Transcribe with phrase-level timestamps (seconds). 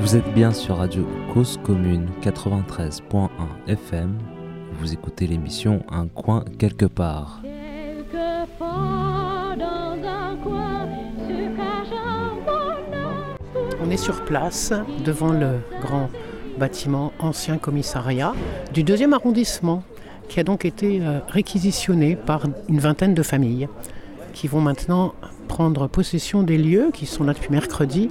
[0.00, 3.28] Vous êtes bien sur Radio Cause Commune 93.1
[3.66, 4.16] FM.
[4.78, 7.42] Vous écoutez l'émission Un coin quelque part.
[13.82, 14.72] On est sur place
[15.04, 16.08] devant le grand
[16.58, 18.32] bâtiment ancien commissariat
[18.72, 19.84] du deuxième arrondissement
[20.30, 23.68] qui a donc été euh, réquisitionné par une vingtaine de familles
[24.32, 25.14] qui vont maintenant
[25.46, 28.08] prendre possession des lieux qui sont là depuis mercredi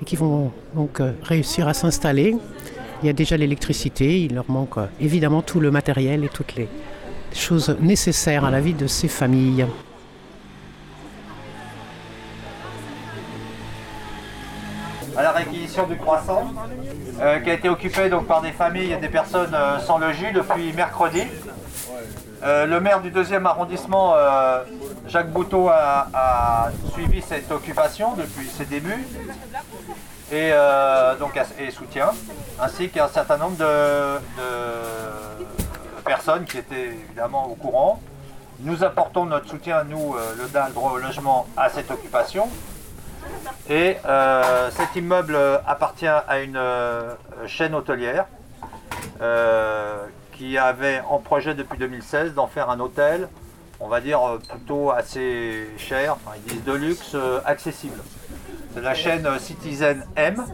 [0.00, 2.36] et qui vont donc euh, réussir à s'installer.
[3.02, 6.54] Il y a déjà l'électricité, il leur manque euh, évidemment tout le matériel et toutes
[6.56, 6.68] les
[7.32, 9.66] choses nécessaires à la vie de ces familles.
[15.16, 16.52] à la réquisition du croissant,
[17.20, 20.72] euh, qui a été occupé donc, par des familles et des personnes sans logis depuis
[20.72, 21.22] mercredi.
[22.44, 24.14] Le maire du deuxième arrondissement,
[25.08, 29.04] Jacques Bouteau, a, suivi cette occupation depuis ses débuts
[30.30, 32.10] et, euh, donc, et soutien,
[32.60, 34.18] ainsi qu'un certain nombre de,
[36.04, 38.00] personnes qui étaient évidemment au courant.
[38.60, 42.48] Nous apportons notre soutien, nous, euh, le au logement, à cette occupation.
[43.68, 46.60] Et euh, cet immeuble appartient à une
[47.46, 48.26] chaîne hôtelière
[50.36, 53.28] qui avait en projet depuis 2016 d'en faire un hôtel,
[53.80, 57.98] on va dire plutôt assez cher, ils disent de luxe, accessible.
[58.74, 60.44] De la chaîne Citizen M,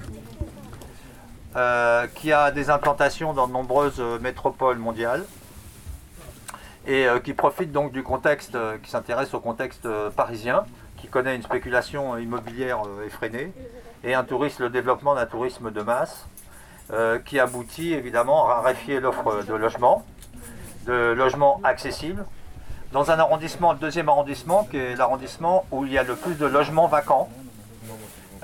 [1.56, 5.24] euh, qui a des implantations dans de nombreuses métropoles mondiales
[6.86, 10.64] et euh, qui profite donc du contexte, euh, qui s'intéresse au contexte parisien,
[10.96, 13.52] qui connaît une spéculation immobilière effrénée
[14.04, 16.24] et un tourisme, le développement d'un tourisme de masse,
[17.24, 20.04] qui aboutit évidemment à raréfier l'offre de logement,
[20.86, 22.24] de logements accessibles,
[22.92, 26.34] dans un arrondissement, le deuxième arrondissement, qui est l'arrondissement où il y a le plus
[26.34, 27.28] de logements vacants,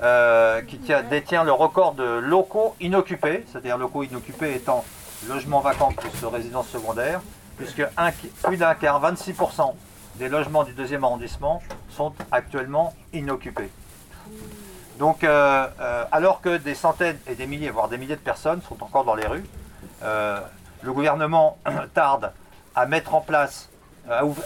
[0.01, 4.85] euh, qui détient le record de locaux inoccupés, c'est-à-dire locaux inoccupés étant
[5.27, 7.19] logements vacants plus résidences secondaires,
[7.57, 7.83] puisque
[8.43, 9.73] plus d'un quart, 26%
[10.15, 13.69] des logements du deuxième arrondissement sont actuellement inoccupés.
[14.97, 18.61] Donc, euh, euh, alors que des centaines et des milliers, voire des milliers de personnes
[18.61, 19.45] sont encore dans les rues,
[20.01, 21.57] le gouvernement
[21.93, 22.31] tarde
[22.75, 23.69] à mettre en place,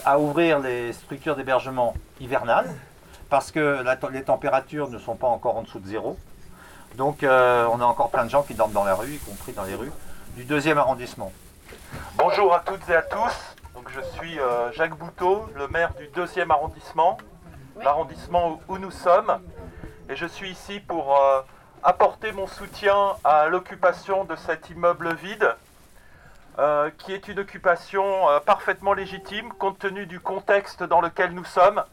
[0.05, 2.69] à ouvrir les structures d'hébergement hivernales,
[3.29, 6.17] parce que les températures ne sont pas encore en dessous de zéro.
[6.95, 9.53] Donc euh, on a encore plein de gens qui dorment dans la rue, y compris
[9.53, 9.91] dans les rues
[10.35, 11.31] du deuxième arrondissement.
[12.15, 13.55] Bonjour à toutes et à tous.
[13.73, 17.17] Donc, je suis euh, Jacques Bouteau, le maire du deuxième arrondissement,
[17.81, 19.39] l'arrondissement où, nous sommes.
[20.11, 21.41] Et je suis ici pour euh,
[21.81, 25.55] apporter mon soutien à l'occupation de cet immeuble vide,
[26.99, 31.83] qui est une occupation parfaitement légitime compte tenu du contexte dans lequel nous sommes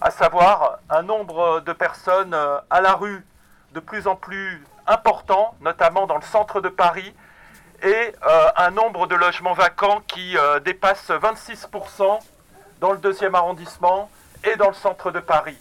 [0.00, 3.24] à savoir un nombre de personnes euh, à la rue
[3.72, 7.14] de plus en plus important, notamment dans le centre de Paris,
[7.82, 12.18] et euh, un nombre de logements vacants qui euh, dépasse 26%
[12.80, 14.10] dans le deuxième arrondissement
[14.44, 15.58] et dans le centre de Paris.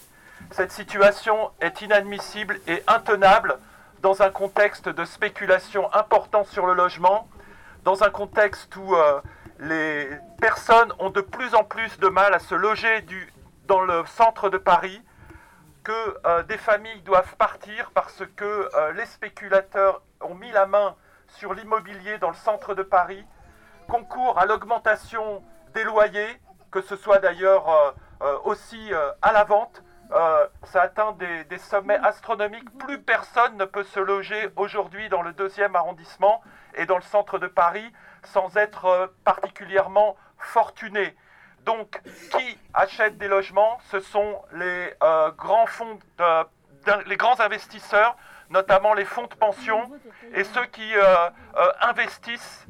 [0.52, 3.58] Cette situation est inadmissible et intenable
[4.02, 7.28] dans un contexte de spéculation important sur le logement,
[7.84, 8.96] dans un contexte où
[9.60, 10.10] les
[10.40, 13.06] personnes ont de plus en plus de mal à se loger
[13.68, 15.02] dans le centre de Paris
[15.88, 20.98] que euh, des familles doivent partir parce que euh, les spéculateurs ont mis la main
[21.30, 23.24] sur l'immobilier dans le centre de Paris,
[23.88, 25.42] concourent à l'augmentation
[25.74, 26.42] des loyers,
[26.72, 28.92] que ce soit d'ailleurs euh, aussi
[29.22, 29.82] à la vente.
[30.64, 32.78] Ça atteint des, sommets astronomiques.
[32.78, 36.42] Plus personne ne peut se loger aujourd'hui dans le deuxième arrondissement
[36.76, 37.92] et dans le centre de Paris
[38.24, 41.16] sans être particulièrement fortuné.
[41.68, 42.02] Donc,
[42.32, 43.78] qui achète des logements?
[43.92, 46.00] Ce sont les euh, grands fonds,
[47.08, 48.16] les grands investisseurs,
[48.50, 49.92] notamment les fonds de pension
[50.34, 52.66] et ceux qui euh, euh, investissent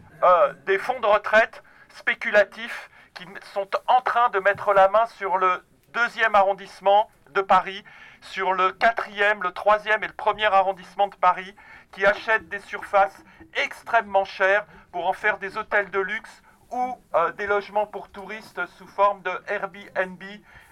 [0.66, 5.64] des fonds de retraite spéculatifs qui sont en train de mettre la main sur le
[5.98, 7.84] deuxième arrondissement de Paris,
[8.22, 11.56] sur le quatrième, le troisième et le premier arrondissement de Paris,
[11.92, 13.24] qui achètent des surfaces
[13.56, 18.64] extrêmement chères pour en faire des hôtels de luxe ou euh, des logements pour touristes
[18.78, 20.22] sous forme de Airbnb.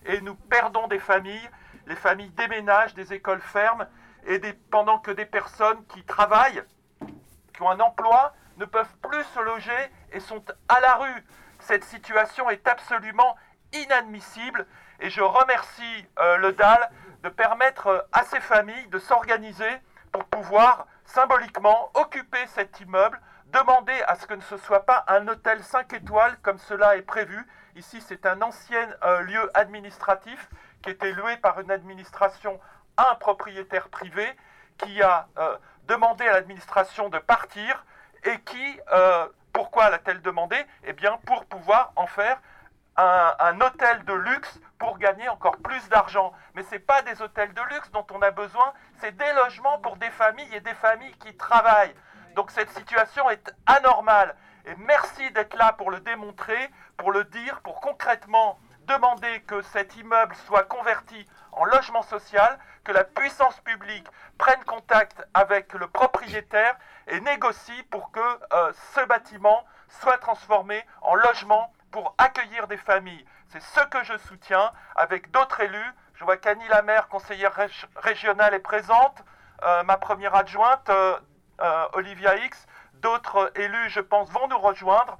[0.06, 1.50] Et nous perdons des familles,
[1.88, 3.88] les familles déménagent, des écoles ferment.
[4.28, 4.40] Et
[4.70, 6.62] pendant que des personnes qui travaillent,
[7.52, 11.26] qui ont un emploi, ne peuvent plus se loger et sont à la rue.
[11.60, 13.36] Cette situation est absolument
[13.74, 14.68] inadmissible
[15.00, 16.90] et je remercie euh, le DAL
[17.24, 19.70] de permettre euh, à ces familles de s'organiser
[20.12, 25.28] pour pouvoir symboliquement occuper cet immeuble demander à ce que ce ne soit pas un
[25.28, 27.46] hôtel 5 étoiles comme cela est prévu.
[27.76, 30.50] Ici, c'est un ancien euh, lieu administratif
[30.82, 32.60] qui était loué par une administration
[32.98, 34.26] à un propriétaire privé
[34.78, 35.28] qui a
[35.88, 37.86] demandé à l'administration de partir
[38.26, 38.80] et qui,
[39.54, 40.58] pourquoi l'a-t-elle demandé?
[40.84, 42.40] Eh bien, pour pouvoir en faire
[42.98, 46.34] un, hôtel de luxe pour gagner encore plus d'argent.
[46.54, 49.80] Mais ce n'est pas des hôtels de luxe dont on a besoin, c'est des logements
[49.80, 51.96] pour des familles et des familles qui travaillent.
[52.36, 54.36] Donc cette situation est anormale.
[54.66, 58.58] Et merci d'être là pour le démontrer, pour le dire, pour concrètement
[58.88, 64.08] demander que cet immeuble soit converti en logement social, que la puissance publique
[64.38, 66.76] prenne contact avec le propriétaire
[67.08, 69.64] et négocie pour que euh, ce bâtiment
[70.02, 73.26] soit transformé en logement pour accueillir des familles.
[73.48, 75.92] C'est ce que je soutiens avec d'autres élus.
[76.16, 77.54] Je vois qu'Annie Lamère, conseillère
[77.96, 79.24] régionale, est présente.
[79.64, 81.18] Euh, ma première adjointe, euh,
[81.62, 82.68] euh, Olivia X.
[82.96, 85.18] D'autres élus, je pense, vont nous rejoindre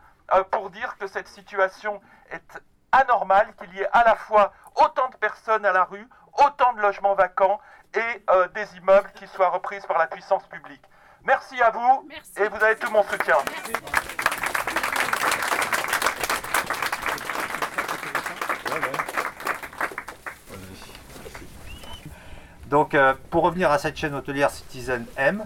[0.52, 2.02] pour dire que cette situation
[2.32, 2.62] est
[2.92, 6.10] anormale, qu'il y ait à la fois autant de personnes à la rue,
[6.44, 7.62] autant de logements vacants
[7.94, 10.84] et des immeubles qui soient repris par la puissance publique.
[11.24, 13.38] Merci à vous et vous avez tout mon soutien.
[22.76, 25.46] Donc, euh, pour revenir à cette chaîne hôtelière Citizen M,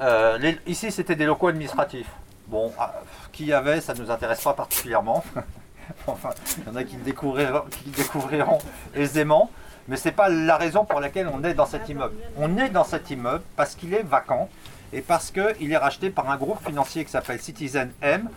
[0.00, 2.10] euh, ici c'était des locaux administratifs.
[2.48, 2.92] Bon, ah,
[3.30, 5.22] qui y avait, ça ne nous intéresse pas particulièrement.
[6.08, 8.58] enfin, il y en a qui le découvriront,
[8.96, 9.48] aisément.
[9.86, 12.16] Mais ce n'est pas la raison pour laquelle on est dans cet immeuble.
[12.36, 14.48] On est dans cet immeuble parce qu'il est vacant
[14.92, 18.28] et parce qu'il est racheté par un groupe financier qui s'appelle Citizen M,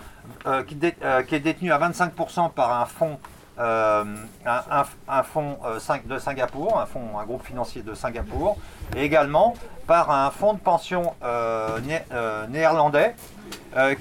[0.46, 3.18] euh, qui, qui, est détenu à 25% par un fonds
[3.60, 4.06] euh,
[4.46, 8.58] un, fonds euh, de Singapour, un, un groupe financier de Singapour,
[8.96, 9.54] et également
[9.86, 11.80] par un fonds de pension euh,
[12.50, 13.16] néerlandais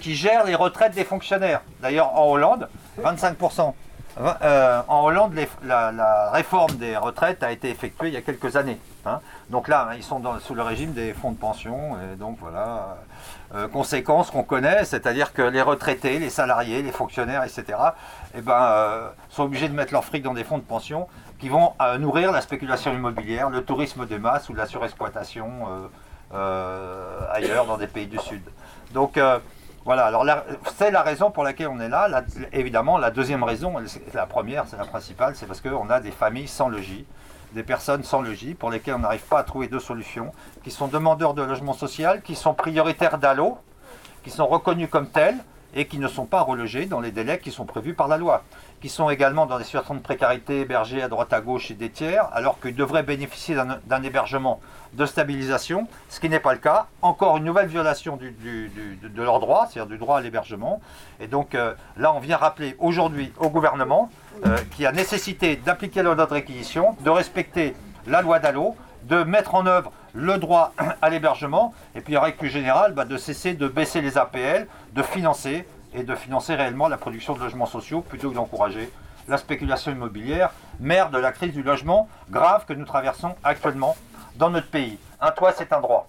[0.01, 1.63] qui gère les retraites des fonctionnaires.
[1.81, 2.69] D'ailleurs, en Hollande,
[3.03, 3.75] 25%.
[4.19, 8.79] En Hollande, la, réforme des retraites a été effectuée il y a quelques années.
[9.07, 9.21] Hein.
[9.51, 12.99] Donc là, ils sont sous le régime des fonds de pension, et donc voilà.
[13.55, 17.79] Euh, conséquences qu'on connaît, c'est-à-dire que les retraités, les salariés, les fonctionnaires, etc.,
[18.35, 21.49] eh ben, euh, sont obligés de mettre leur fric dans des fonds de pension qui
[21.49, 25.91] vont euh, nourrir la spéculation immobilière, le tourisme de masse ou la surexploitation
[27.33, 28.43] ailleurs dans des pays du Sud.
[28.93, 29.19] Donc
[29.89, 30.27] voilà, alors
[30.77, 32.23] c'est la raison pour laquelle on est là.
[32.53, 33.73] évidemment, la deuxième raison,
[34.13, 37.07] la première, c'est la principale, c'est parce qu'on a des familles sans logis
[37.55, 40.31] des personnes sans logis pour lesquelles on n'arrive pas à trouver de solution,
[40.63, 43.57] qui sont demandeurs de logement social, qui sont prioritaires d'ALLO,
[44.25, 45.39] qui sont reconnus comme tels
[45.75, 48.45] et qui ne sont pas relogés dans les délais qui sont prévus par la loi,
[48.81, 51.91] qui sont également dans des situations de précarité hébergés à droite à gauche et des
[51.91, 54.61] tiers, alors qu'ils devraient bénéficier d'un hébergement
[54.93, 56.87] de stabilisation, ce qui n'est pas le cas.
[57.03, 60.81] Encore une nouvelle violation de leurs droits, c'est-à-dire du droit à l'hébergement.
[61.21, 64.11] Et donc euh, là, on vient rappeler aujourd'hui au gouvernement
[64.47, 67.75] euh, qui a nécessité d'appliquer la loi de réquisition, de respecter
[68.07, 70.73] la loi d'Allo, de mettre en œuvre le droit
[71.03, 74.67] à l'hébergement, et puis en règle plus générale, bah, de cesser de baisser les APL,
[74.95, 78.91] de financer et de financer réellement la production de logements sociaux plutôt que d'encourager
[79.29, 80.51] la spéculation immobilière,
[80.81, 83.97] mère de la crise du logement grave que nous traversons actuellement
[84.37, 84.99] dans notre pays.
[85.21, 86.09] Un toit, c'est un droit.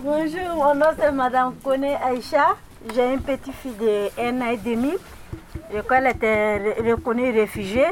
[0.00, 2.54] Bonjour, mon nom c'est Madame Kone Aïcha.
[2.94, 4.92] J'ai une petite fille de 1 an et demi.
[5.88, 7.88] Qu'elle était reconnue réfugiée.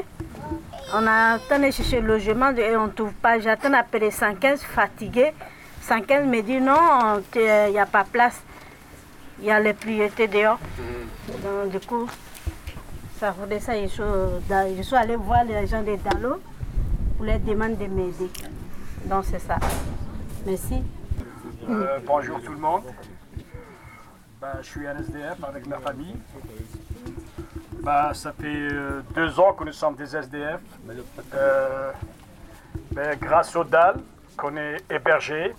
[0.97, 3.37] On a de chercher le logement et on ne trouve pas.
[3.37, 5.33] J'attends appeler 115 fatigué.
[5.81, 8.41] 115 me dit non, il n'y a pas place.
[9.39, 10.57] Il y a les priorités dehors.
[11.43, 12.07] Donc, du coup,
[13.19, 13.73] ça faudrait ça.
[13.77, 14.03] Je suis,
[14.77, 16.41] je suis allée voir les gens de Dalo
[17.17, 18.31] pour les demander de m'aider.
[19.03, 19.57] Donc c'est ça.
[20.45, 20.81] Merci.
[21.69, 22.83] Euh, bonjour tout le monde.
[24.39, 26.15] Ben, je suis un SDF avec ma famille.
[27.85, 30.59] Ben, ça fait euh, deux ans que nous sommes des SDF.
[31.35, 31.91] Euh,
[32.93, 33.97] ben, grâce au DAL
[34.35, 35.53] qu'on est hébergé,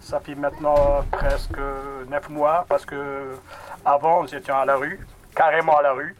[0.00, 1.60] ça fait maintenant presque
[2.10, 3.36] neuf mois parce que
[3.84, 4.98] avant nous étions à la rue,
[5.32, 6.16] carrément à la rue.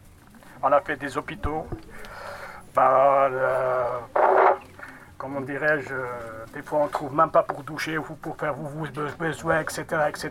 [0.63, 1.67] On a fait des hôpitaux.
[2.73, 3.29] Ben,
[5.23, 5.95] comment dirais-je,
[6.53, 8.69] des fois on ne trouve même pas pour doucher ou pour faire vos
[9.19, 9.85] besoins, etc.
[10.09, 10.31] etc.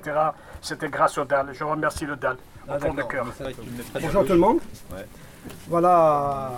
[0.62, 1.48] C'était grâce au DAL.
[1.54, 2.36] Je remercie le DAL
[2.68, 3.26] au ah, fond de cœur.
[4.02, 4.60] Bonjour tout le monde.
[5.70, 6.52] Voilà.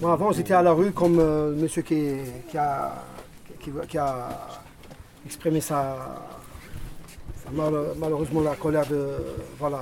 [0.00, 2.20] Moi avant j'étais à la rue comme euh, monsieur qui,
[2.56, 2.92] a,
[3.88, 4.28] qui, a
[5.26, 5.96] exprimé sa,
[7.52, 9.16] malheureusement la colère de.
[9.58, 9.80] Voilà,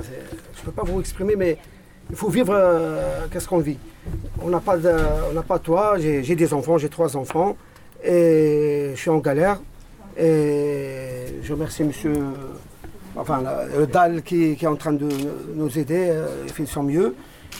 [0.54, 1.58] je ne peux pas vous exprimer, mais
[2.10, 3.78] il faut vivre euh, qu'est-ce qu'on vit?
[4.42, 4.92] On n'a pas, de,
[5.30, 7.56] on n'a pas de toit, j'ai des enfants, j'ai trois enfants,
[8.02, 9.60] et je suis en galère.
[10.18, 12.14] Et je remercie monsieur,
[13.16, 13.42] enfin
[13.76, 15.08] le DAL qui, est en train de
[15.54, 17.14] nous aider, euh, il fait son mieux.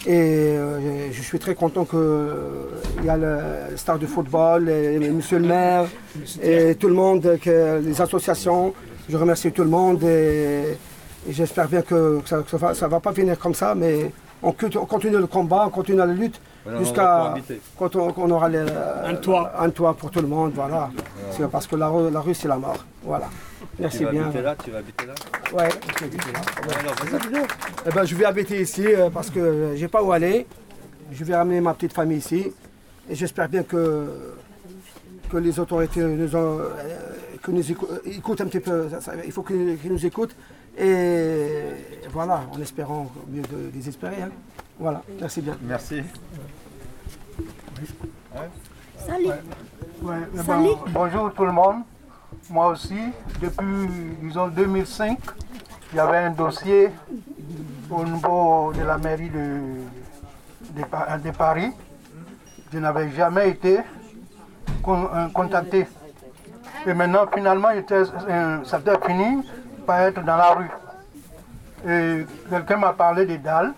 [0.07, 5.39] Et euh, je suis très content qu'il y a le star de football, et, monsieur
[5.39, 5.87] le maire,
[6.43, 8.75] et tout le monde, que, les associations.
[9.09, 10.77] Je remercie tout le monde et,
[11.29, 14.87] et j'espère bien que ça ne va pas finir comme ça, mais on, cont- on
[14.87, 16.41] continue le combat, on continue la lutte
[16.79, 17.35] jusqu'à
[17.79, 18.59] quand on, aura les-
[19.05, 19.53] Un toit.
[19.59, 20.53] un toit pour tout le monde.
[20.55, 20.91] Voilà.
[21.51, 22.85] Parce que la, rue- la rue, c'est la mort.
[23.03, 23.29] Voilà.
[23.79, 24.31] Merci bien.
[24.43, 25.15] là, tu vas habiter là
[25.55, 25.69] Ouais,
[25.99, 27.43] je vais habiter là.
[27.87, 30.47] Eh ben, je vais habiter ici euh, parce que euh, j'ai pas où aller.
[31.13, 32.53] Je vais ramener ma petite famille ici.
[33.09, 34.07] Et j'espère bien que,
[35.31, 36.69] que les autorités nous, ont, euh,
[37.43, 38.89] que nous écou- euh, écoutent un petit peu.
[38.91, 40.37] Ça- ça- il faut qu'ils qu'ils nous écoutent.
[40.79, 41.63] Et
[42.13, 44.23] voilà, en espérant au mieux de désespérer.
[44.23, 44.31] hein.
[44.79, 45.57] Voilà, merci bien.
[45.63, 46.03] Merci.
[50.03, 50.43] Ouais, eh ben,
[50.93, 51.83] bonjour tout le monde.
[52.49, 52.99] Moi aussi,
[53.41, 53.89] depuis
[54.23, 55.19] disons 2005,
[55.93, 56.91] il y avait un dossier
[57.91, 59.59] au niveau de la mairie de,
[60.79, 61.71] de Pa- de Paris.
[62.73, 63.81] Je n'avais jamais été
[64.83, 65.87] con- contacté.
[66.87, 69.43] Et maintenant, finalement, était, euh, ça était fini
[69.99, 70.71] être dans la rue.
[71.89, 73.73] Et quelqu'un m'a parlé des dalles.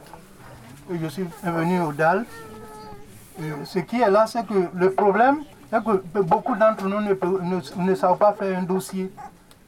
[0.92, 2.25] Et je suis venu aux dalles.
[3.64, 5.38] Ce qui est là, c'est que le problème,
[5.71, 9.11] c'est que beaucoup d'entre nous ne, savent pas faire un dossier.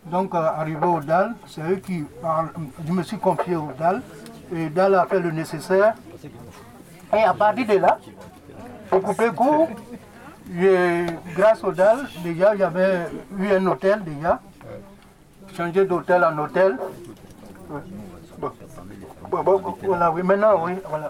[0.06, 2.50] Donc, euh, arrivé au DAL, c'est eux qui parlent.
[2.86, 4.02] Je me suis confié au DAL,
[4.54, 5.94] et DAL a fait le nécessaire.
[7.16, 7.98] Et à partir de là,
[8.90, 9.68] pour couper court,
[11.34, 13.06] grâce au DAL, déjà, avait
[13.38, 14.40] eu un hôtel déjà.
[15.56, 16.76] Changé d'hôtel en hôtel.
[17.70, 17.80] Ouais.
[18.38, 18.50] Bon.
[19.30, 21.08] Bon, bon, voilà, oui, maintenant, oui, voilà.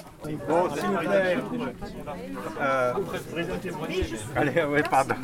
[0.49, 1.37] Bon, s'il vous plaît.
[2.61, 2.93] Euh,
[4.37, 5.15] Allez, oui, pardon.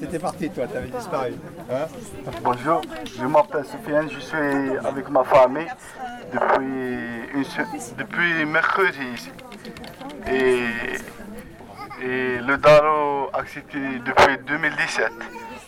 [0.00, 1.34] T'étais parti, toi, t'avais disparu.
[1.70, 1.86] Hein
[2.42, 2.80] Bonjour,
[3.18, 5.68] je m'appelle Sofiane, je suis avec ma famille
[6.32, 6.64] depuis,
[7.34, 7.44] une
[7.98, 9.30] depuis mercredi ici.
[10.30, 10.64] Et,
[12.02, 15.12] et le DALO accepté depuis 2017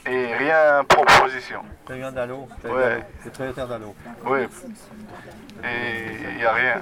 [0.06, 1.62] et rien proposition.
[1.86, 3.04] T'as eu un Dalo Ouais.
[3.22, 3.94] C'est prioritaire Dalo.
[4.24, 4.40] Oui.
[5.64, 6.80] Et il n'y a rien.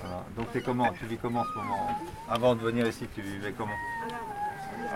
[0.00, 0.24] Voilà.
[0.36, 0.92] Donc t'es comment?
[0.98, 1.98] Tu vis comment en ce moment?
[2.30, 3.72] Avant de venir ici, tu vivais comment?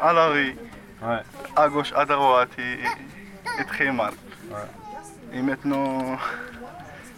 [0.03, 0.57] À la rue,
[1.03, 1.21] Ouais.
[1.57, 2.81] à gauche, à droite et,
[3.61, 4.13] et très mal.
[5.33, 6.17] Et maintenant,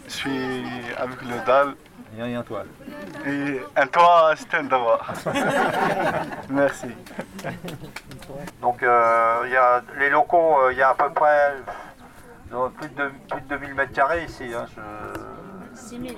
[0.07, 0.51] je suis
[0.97, 1.75] avec le DAL
[2.13, 2.63] Il y a rien, toi.
[3.25, 4.99] et un toit, c'est un droit.
[6.49, 6.87] Merci.
[8.61, 11.53] Donc euh, il y a les locaux, euh, il y a à peu près
[12.53, 14.45] euh, plus de, plus de 2000 mètres carrés ici.
[14.53, 16.15] Hein, je- 6 000.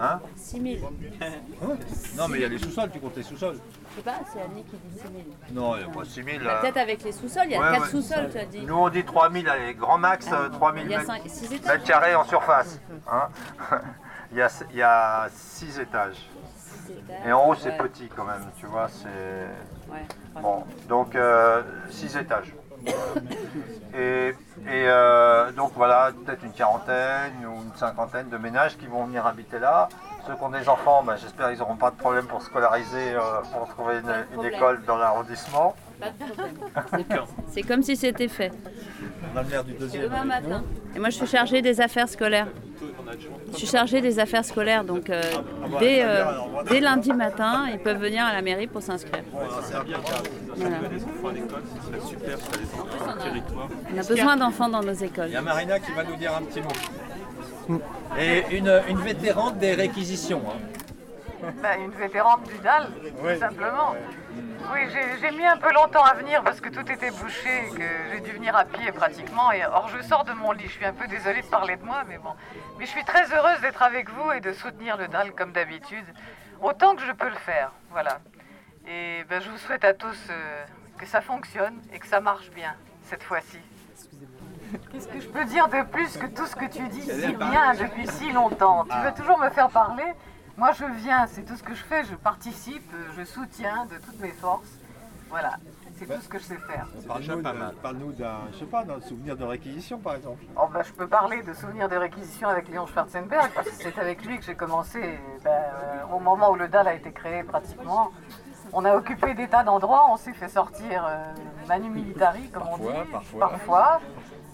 [0.00, 0.90] Hein 6 000.
[2.16, 3.58] Non mais il y a les sous-sols, tu comptes les sous-sols
[3.92, 5.12] Je sais pas, c'est Annie qui dit 6 000.
[5.52, 6.42] Non, il n'y a pas 6000.
[6.42, 7.88] Bah, Peut-être avec les sous-sols, il y a Ouais, 4 ouais.
[7.90, 8.62] sous-sols, tu as dit.
[8.66, 11.72] Nous on dit 3000, allez, grand max euh, 3000 Il y a mètres, 6 étages.
[11.72, 12.80] mètres carrés en surface.
[13.10, 13.28] hein.
[14.32, 16.28] il, y a, il y a 6 étages.
[16.56, 19.90] Six étages, Et en haut c'est petit quand même, tu vois, c'est...
[19.90, 20.06] Ouais,
[20.40, 21.16] Bon, donc
[21.90, 22.54] 6 étages.
[23.94, 24.34] Et, et,
[24.68, 29.58] euh, donc voilà, peut-être une quarantaine ou une cinquantaine de ménages qui vont venir habiter
[29.58, 29.88] là.
[30.26, 33.40] Ceux qui ont des enfants, ben, j'espère qu'ils n'auront pas de problème pour scolariser, euh,
[33.52, 35.74] pour trouver une, école dans l'arrondissement.
[36.00, 37.24] Pas de problème.
[37.50, 38.52] C'est- comme si c'était fait.
[39.34, 40.04] On a le maire du deuxième.
[40.04, 40.64] Demain matin.
[40.96, 42.48] Et moi, je suis chargée des affaires scolaires.
[43.52, 45.20] Je suis chargée des affaires scolaires, donc euh,
[45.80, 46.24] dès, euh,
[46.68, 49.22] dès lundi matin, ils peuvent venir à la mairie pour s'inscrire.
[49.32, 50.76] Voilà.
[53.92, 55.26] On a besoin d'enfants dans nos écoles.
[55.28, 57.78] Il y a Marina qui va nous dire un petit mot.
[58.18, 60.42] Et une, une vétérante des réquisitions.
[60.48, 60.58] hein.
[61.62, 63.94] Bah, une vétérante du DAL, tout simplement.
[64.72, 64.80] Oui,
[65.20, 68.20] j'ai mis un peu longtemps à venir parce que tout était bouché et que j'ai
[68.20, 69.50] dû venir à pied pratiquement.
[69.52, 70.66] Et, or, je sors de mon lit.
[70.66, 72.34] Je suis un peu désolée de parler de moi, mais bon.
[72.78, 76.04] Mais je suis très heureuse d'être avec vous et de soutenir le DAL comme d'habitude,
[76.60, 77.72] autant que je peux le faire.
[77.90, 78.18] Voilà.
[78.86, 80.64] Et ben, je vous souhaite à tous euh,
[80.98, 82.74] que ça fonctionne et que ça marche bien
[83.04, 83.58] cette fois-ci.
[84.92, 87.74] Qu'est-ce que je peux dire de plus que tout ce que tu dis si bien
[87.74, 88.84] depuis si longtemps?
[88.84, 90.04] Tu veux toujours me faire parler?
[90.60, 93.96] Moi je viens, c'est tout ce que je fais, je participe, euh, je soutiens de
[93.96, 94.68] toutes mes forces.
[95.30, 95.52] Voilà,
[95.96, 96.86] c'est tout ce que je sais faire.
[97.08, 100.44] Parle-nous d'un, parle-nous d'un, je sais pas, d'un souvenir de réquisition par exemple.
[100.60, 103.98] Oh, ben, je peux parler de souvenirs de réquisition avec Léon Schwarzenberg, parce que c'est
[103.98, 107.42] avec lui que j'ai commencé ben, euh, au moment où le DAL a été créé
[107.42, 108.10] pratiquement.
[108.74, 111.24] On a occupé des tas d'endroits, on s'est fait sortir euh,
[111.68, 112.84] manu militari, comme on dit.
[113.38, 114.00] Parfois.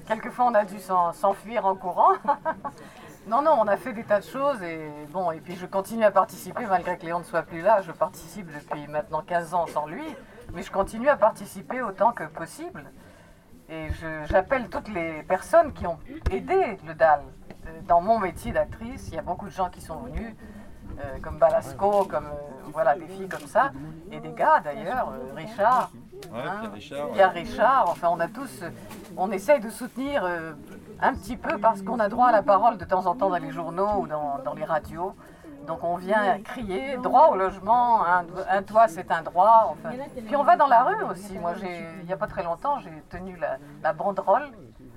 [0.07, 2.13] Quelquefois, on a dû s'en- s'enfuir en courant.
[3.27, 6.05] non, non, on a fait des tas de choses et bon, et puis je continue
[6.05, 7.81] à participer malgré que Léon ne soit plus là.
[7.83, 10.05] Je participe depuis maintenant 15 ans sans lui,
[10.53, 12.85] mais je continue à participer autant que possible.
[13.69, 13.89] Et
[14.27, 15.99] j'appelle toutes les personnes qui ont
[16.31, 17.21] aidé le DAL.
[17.67, 20.35] Euh, Dans mon métier d'actrice, il y a beaucoup de gens qui sont venus.
[21.01, 22.29] euh, comme Balasco, comme
[22.73, 23.71] voilà, des filles comme ça,
[24.11, 25.91] et des gars d'ailleurs, Richard,
[26.33, 26.63] hein,
[27.13, 28.63] Pierre Richard, enfin on a tous,
[29.17, 30.25] on essaye de soutenir
[31.01, 33.37] un petit peu parce qu'on a droit à la parole de temps en temps dans
[33.37, 35.15] les journaux ou dans, dans les radios.
[35.67, 39.73] Donc on vient crier droit au logement, un, toit c'est un droit.
[39.73, 39.97] Enfin.
[40.25, 41.39] Puis on va dans la rue aussi.
[41.39, 41.55] Moi,
[42.01, 44.49] il n'y a pas très longtemps, j'ai tenu la, la, banderole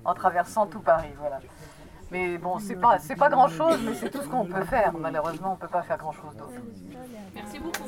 [0.06, 1.14] en traversant tout Paris.
[1.20, 1.40] Voilà.
[2.12, 4.94] Mais bon, c'est pas, c'est pas grand chose, mais c'est tout ce qu'on peut faire.
[4.98, 6.54] Malheureusement, on ne peut pas faire grand chose d'autre.
[7.36, 7.84] Merci beaucoup.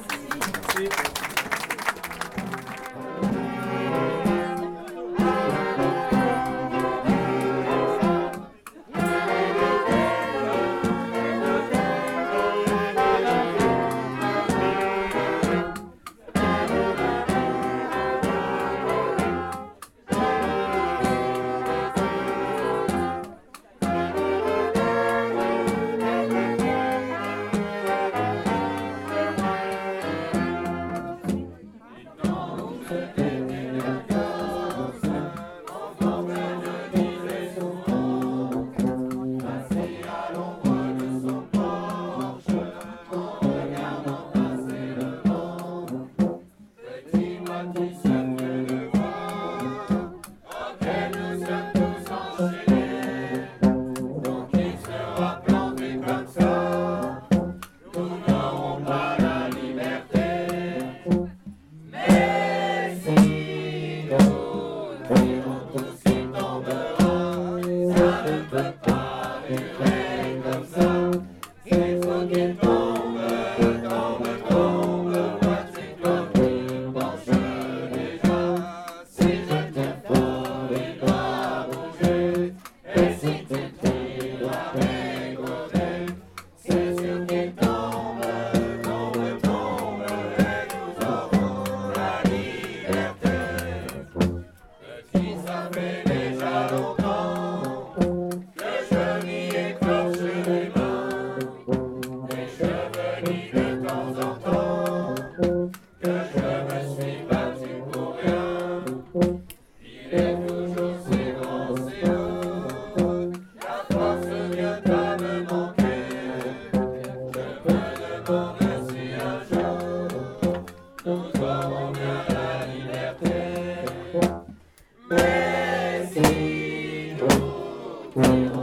[128.14, 128.61] Thank you.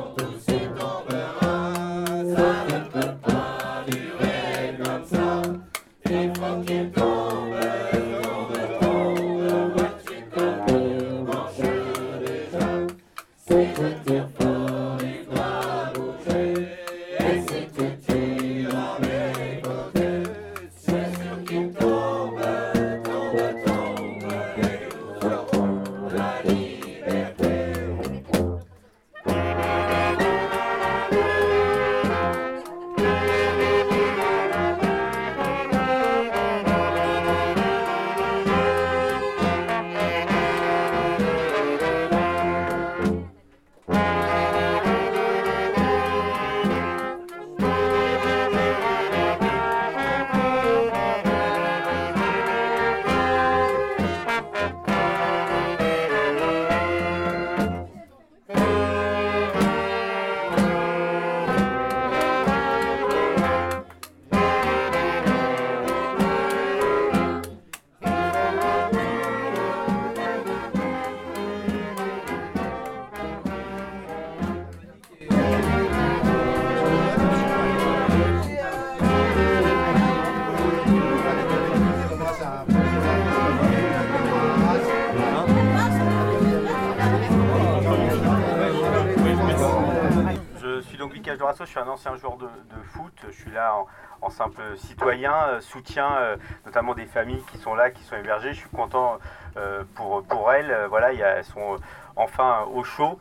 [91.60, 92.48] Je suis un ancien joueur de,
[92.92, 93.74] foot, je suis là
[94.20, 98.52] en, simple citoyen, euh, soutien euh, notamment des familles qui sont là, qui sont hébergées.
[98.52, 99.18] Je suis content
[99.56, 101.76] euh, pour, pour elles, voilà, elles sont
[102.16, 103.18] enfin au chaud.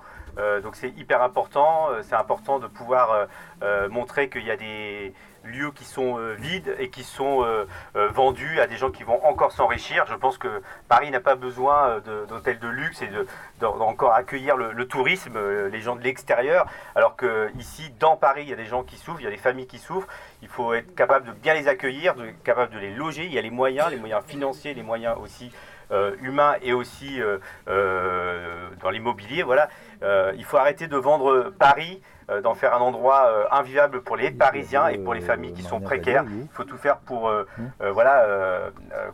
[0.62, 3.28] Donc c'est hyper important, c'est important de pouvoir
[3.90, 5.14] montrer qu'il y a des,
[5.48, 9.04] lieux qui sont euh, vides et qui sont euh, euh, vendus à des gens qui
[9.04, 10.06] vont encore s'enrichir.
[10.08, 13.10] Je pense que Paris n'a pas besoin d'hôtels de, luxe et
[13.60, 15.38] d'encore accueillir le, tourisme,
[15.72, 18.98] les gens de l'extérieur, alors que ici, dans Paris, il y a des gens qui
[18.98, 20.08] souffrent, il y a des familles qui souffrent.
[20.42, 23.26] Il faut être capable de bien les accueillir, de, capable de les loger.
[23.26, 25.52] Il y a les moyens, les moyens financiers, les moyens aussi
[26.22, 27.22] humain et aussi
[27.68, 29.44] dans l'immobilier.
[29.44, 29.70] Voilà,
[30.02, 32.02] il faut arrêter de vendre Paris
[32.44, 36.26] d'en faire un endroit invivable pour les Parisiens et pour les familles qui sont précaires.
[36.30, 37.32] Il faut tout faire pour
[37.80, 38.26] voilà,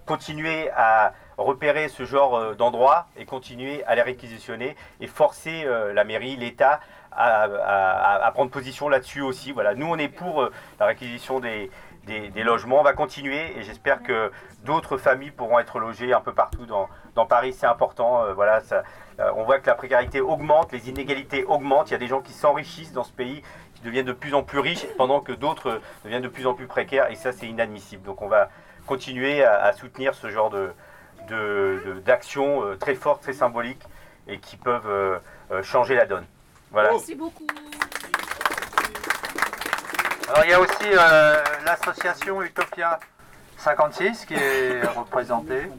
[0.06, 6.36] continuer à repérer ce genre d'endroits et continuer à les réquisitionner et forcer la mairie,
[6.36, 6.80] l'État
[7.16, 9.52] à, prendre position là-dessus aussi.
[9.52, 11.70] Voilà, nous on est pour la réquisition des,
[12.06, 12.80] des, logements.
[12.80, 14.32] On va continuer et j'espère que
[14.64, 17.54] d'autres familles pourront être logées un peu partout dans, dans Paris.
[17.54, 18.24] C'est important.
[18.24, 18.84] Euh, voilà, ça,
[19.20, 21.90] euh, on voit que la précarité augmente, les inégalités augmentent.
[21.90, 23.42] Il y a des gens qui s'enrichissent dans ce pays,
[23.76, 26.68] qui deviennent de plus en plus riches, pendant que d'autres deviennent de plus en plus
[26.68, 27.12] précaires.
[27.12, 28.04] Et ça, c'est inadmissible.
[28.04, 28.50] Donc on va
[28.86, 30.74] continuer à, soutenir ce genre de,
[32.06, 33.84] d'actions de, euh, très fortes, très symboliques
[34.28, 35.22] et qui peuvent
[35.64, 36.26] changer la donne.
[36.72, 36.92] Voilà.
[36.92, 37.46] Merci beaucoup.
[40.30, 43.00] Alors il y a aussi euh, l'association Utopia
[43.58, 45.70] 56 qui est représentée.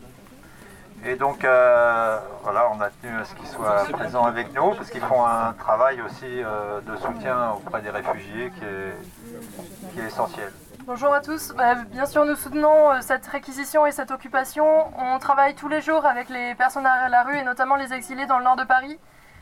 [1.06, 4.90] Et donc euh, voilà, on a tenu à ce qu'ils soient présents avec nous parce
[4.90, 10.50] qu'ils font un travail aussi euh, de soutien auprès des réfugiés qui est, essentiel.
[10.86, 11.52] Bonjour à tous.
[11.56, 14.64] Bah, bien sûr, nous soutenons cette réquisition et cette occupation.
[14.98, 18.26] On travaille tous les jours avec les personnes à la rue et notamment les exilés
[18.26, 18.98] dans le nord de Paris.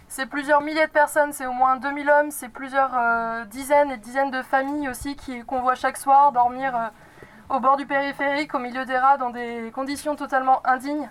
[0.09, 3.97] C'est plusieurs milliers de personnes, c'est au moins 2000 hommes, c'est plusieurs euh, dizaines et
[3.97, 8.59] dizaines de familles aussi qu'on voit chaque soir dormir euh, au bord du périphérique, au
[8.59, 11.09] milieu des rats, dans des conditions totalement indignes.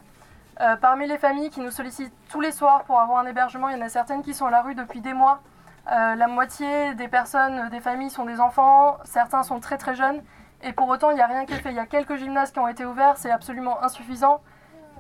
[0.62, 3.78] Euh, parmi les familles qui nous sollicitent tous les soirs pour avoir un hébergement, il
[3.78, 5.42] y en a certaines qui sont à la rue depuis des mois.
[5.88, 10.22] la moitié des personnes, des familles sont des enfants, certains sont très très jeunes,
[10.62, 11.72] et pour autant il n'y a rien qui est fait.
[11.72, 14.42] Il y a quelques gymnases qui ont été ouverts, c'est absolument insuffisant.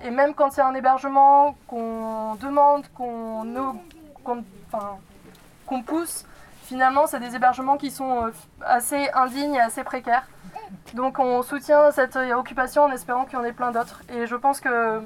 [0.03, 3.43] Et même quand c'est un hébergement qu'on demande, qu'on
[5.83, 6.25] pousse,
[6.63, 10.27] finalement, c'est des hébergements qui sont euh, assez indignes et assez précaires.
[10.95, 14.01] Donc on soutient cette occupation en espérant qu'il y en ait plein d'autres.
[14.09, 15.01] Et je pense que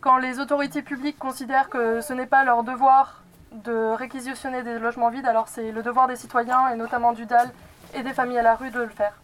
[0.00, 5.10] quand les autorités publiques considèrent que ce n'est pas leur devoir de réquisitionner des logements
[5.10, 7.50] vides, alors c'est le devoir des citoyens, et notamment du DAL
[7.94, 9.14] et des familles à la rue, de le faire.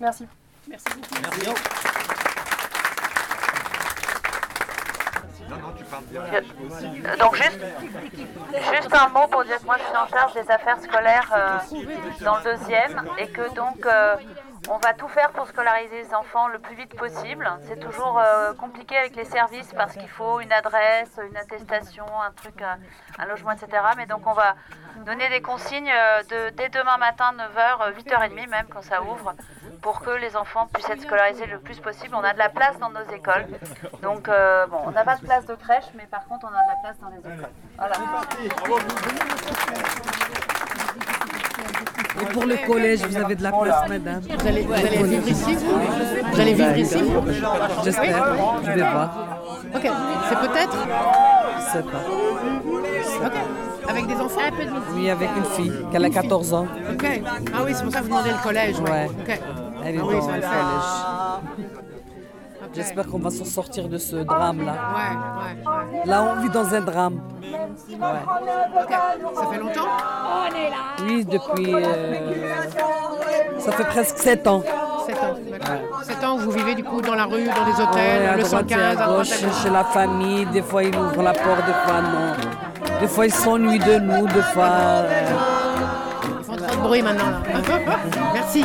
[0.00, 0.26] Merci.
[0.68, 1.54] Merci beaucoup.
[6.32, 6.40] Euh,
[7.18, 7.60] donc juste,
[8.74, 11.58] juste un mot pour dire que moi je suis en charge des affaires scolaires euh,
[12.24, 14.16] dans le deuxième et que donc euh,
[14.68, 17.48] on va tout faire pour scolariser les enfants le plus vite possible.
[17.66, 18.20] C'est toujours
[18.58, 23.52] compliqué avec les services parce qu'il faut une adresse, une attestation, un truc, un, logement,
[23.52, 23.82] etc.
[23.96, 24.56] Mais donc on va
[25.04, 25.92] donner des consignes
[26.30, 29.34] de, dès demain matin 9h, 8h30 même quand ça ouvre
[29.86, 32.14] pour que les enfants puissent être scolarisés le plus possible.
[32.16, 33.46] On a de la place dans nos écoles.
[34.02, 36.62] Donc, euh, bon, on n'a pas de place de crèche, mais par contre, on a
[36.62, 37.48] de la place dans les écoles.
[37.78, 37.94] Voilà.
[42.22, 45.56] Et pour le collège, vous avez de la place, madame Vous allez, vivre ici
[46.32, 46.98] Vous allez vivre ici
[47.84, 49.38] J'espère, je vais voir.
[49.74, 49.82] Ok,
[50.28, 50.76] c'est peut-être
[51.58, 53.26] Je sais pas.
[53.26, 53.32] Ok.
[53.88, 54.40] Avec des enfants
[54.94, 56.66] Oui, avec une fille, qui a 14 ans.
[56.92, 57.06] Ok.
[57.54, 58.80] Ah oui, c'est pour ça que vous demandez le collège.
[58.80, 59.06] Ouais.
[59.20, 59.40] Ok.
[59.84, 60.42] Elle est Ah dans oui, le collège.
[62.74, 64.72] J'espère qu'on va s'en sortir de ce drame-là.
[64.72, 66.06] Ouais, ouais, ouais.
[66.06, 67.20] Là, on vit dans un drame.
[67.44, 68.90] Ok.
[69.34, 69.88] Ça fait longtemps?
[71.04, 71.74] Oui, depuis.
[71.74, 72.54] euh,
[73.58, 74.62] Ça fait presque 7 ans.
[75.06, 76.02] 7 ans, d'accord.
[76.02, 78.42] 7 ans, vous vivez du coup dans la rue, dans des Ouais, hôtels, à le
[78.42, 79.62] droite et 115, à à droite, gauche, à gauche.
[79.62, 80.46] chez la famille.
[80.46, 82.98] Des fois, ils ouvrent la porte, des fois, non.
[83.00, 84.64] Des fois, ils s'ennuient de nous, des fois.
[84.64, 85.30] euh,
[86.38, 87.30] Ils font trop de bruit maintenant.
[87.30, 87.38] là.
[88.34, 88.64] Merci.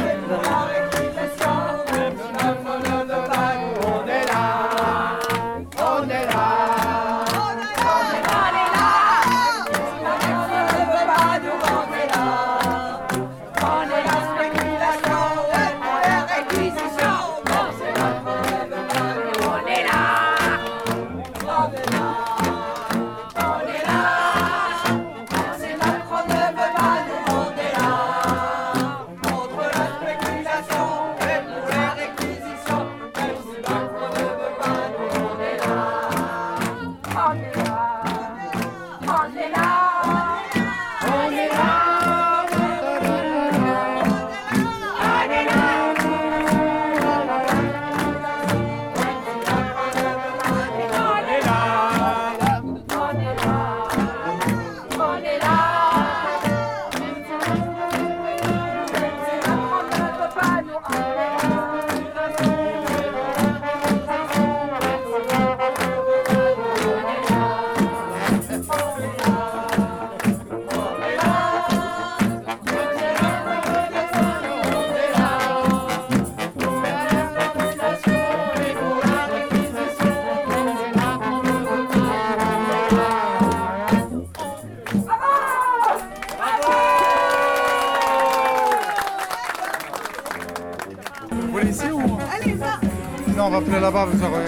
[93.82, 94.44] Là-bas, vous aurez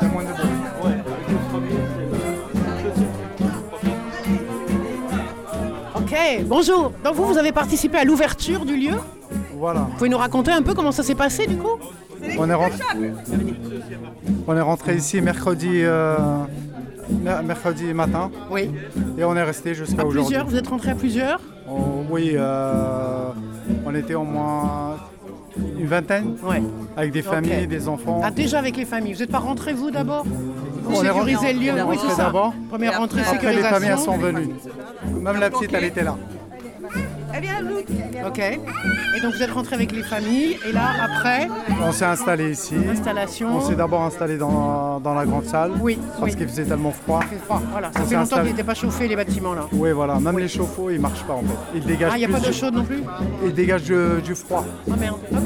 [0.00, 0.50] il y a moins de bruit.
[5.96, 6.14] Ok,
[6.46, 6.92] bonjour.
[7.04, 8.96] Donc vous, vous avez participé à l'ouverture du lieu?
[9.56, 9.80] Voilà.
[9.82, 11.78] Vous pouvez nous raconter un peu comment ça s'est passé du coup?
[12.38, 12.82] On est rentré,
[14.46, 16.16] on est rentré ici mercredi, euh,
[17.10, 18.30] mer- mercredi matin.
[18.50, 18.70] Oui.
[19.18, 20.22] Et on est resté jusqu'à aujourd'hui.
[20.22, 21.40] plusieurs Vous êtes rentrés à plusieurs?
[21.68, 23.30] Oh, oui, euh,
[23.86, 24.91] on était au moins
[25.92, 26.36] vingtaine.
[26.96, 28.20] Avec des familles, des enfants.
[28.24, 29.12] Ah déjà avec les familles.
[29.14, 32.32] Vous n'êtes pas rentrés vous d'abord Vous sécurisez rentré- le lieu Oui, c'est rentré ça.
[32.70, 33.70] Première rentrée, Après, les sécurisation.
[33.78, 34.48] familles sont venues.
[35.20, 36.16] Même la petite, elle était là.
[38.26, 38.38] Ok.
[38.38, 40.56] Et donc vous êtes rentrés avec les familles.
[40.68, 41.48] Et là, après,
[41.82, 42.74] On s'est installé ici.
[42.90, 43.56] Installation.
[43.56, 45.72] On s'est d'abord installé dans, dans la grande salle.
[45.80, 45.98] Oui.
[46.20, 47.20] Parce qu'il faisait tellement froid.
[47.22, 47.60] il fait froid.
[47.70, 49.66] Voilà, ça On fait longtemps installé- qu'ils n'étaient pas chauffés les bâtiments là.
[49.72, 50.18] Oui, voilà.
[50.20, 51.76] Même les chauffe-eau, ils marchent pas en fait.
[51.78, 53.02] Ils dégagent Ah, il n'y a pas d'eau du- chaude non plus
[53.44, 54.64] Ils dégagent du, du froid.
[54.90, 55.16] Ah merde.
[55.32, 55.38] Ok.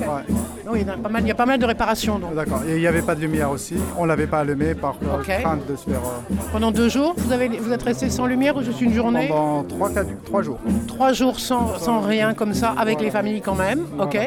[0.68, 2.34] Oui, il y a pas mal, il y a pas mal de réparations donc.
[2.34, 2.60] D'accord.
[2.68, 3.74] Et il n'y avait pas de lumière aussi.
[3.96, 5.26] On ne l'avait pas allumé par euh, Ok.
[5.40, 6.00] crainte de se faire.
[6.04, 9.28] euh, Pendant deux jours, vous, avez, vous êtes resté sans lumière ou juste une journée
[9.28, 10.58] Pendant trois, quatre- trois jours.
[10.88, 13.80] Trois jours sans, sans rien comme ça, avec les familles quand même.
[14.00, 14.18] Ok.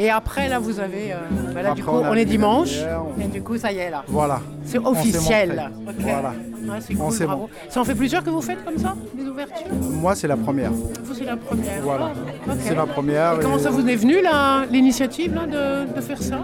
[0.00, 1.12] Et après, là, vous avez.
[1.12, 1.16] euh,
[1.52, 2.76] bah là, du coup, on est dimanche.
[2.76, 4.04] lumière, on- Et du coup, ça y est, là.
[4.06, 4.40] Voilà.
[4.64, 5.70] C'est officiel.
[5.98, 6.28] Voilà.
[6.68, 7.50] Ouais, c'est On cool, s'est bravo.
[7.68, 10.70] Ça en fait plusieurs que vous faites comme ça, des ouvertures Moi, c'est la première.
[10.70, 11.82] Vous, c'est la première.
[11.82, 12.10] Voilà.
[12.60, 13.34] C'est la première.
[13.34, 14.16] Et comment ça vous est venu,
[14.70, 16.40] l'initiative de faire ça?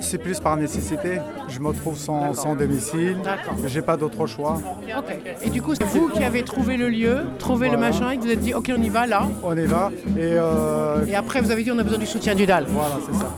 [0.00, 1.18] C'est plus par nécessité.
[1.48, 3.16] Je me trouve sans, sans domicile.
[3.24, 3.54] D'accord.
[3.66, 4.58] J'ai pas d'autre choix.
[4.98, 5.16] Ok.
[5.42, 8.20] Et du coup, c'est vous qui avez trouvé le lieu, trouvé le machin, et que
[8.22, 9.28] vous vous êtes dit, ok, on y va là.
[9.42, 9.90] On là.
[10.16, 12.66] Et, euh, Et après, vous avez dit, on a besoin du soutien du DAL.
[12.68, 13.30] Voilà, c'est ça.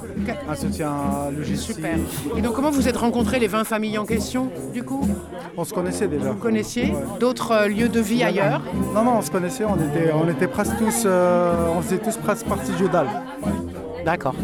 [0.49, 0.93] Un soutien
[1.37, 1.77] logistique.
[1.77, 1.97] Super.
[2.37, 5.07] Et donc, comment vous êtes rencontrés les 20 familles en question, du coup?
[5.57, 6.31] On se connaissait déjà.
[6.31, 8.63] Vous connaissiez d'autres euh, lieux de vie ailleurs?
[8.95, 9.65] Non, non, on se connaissait.
[9.65, 11.05] On était, on était presque tous.
[11.07, 13.07] euh, on faisait tous presque partie du DAL.
[14.05, 14.35] D'accord.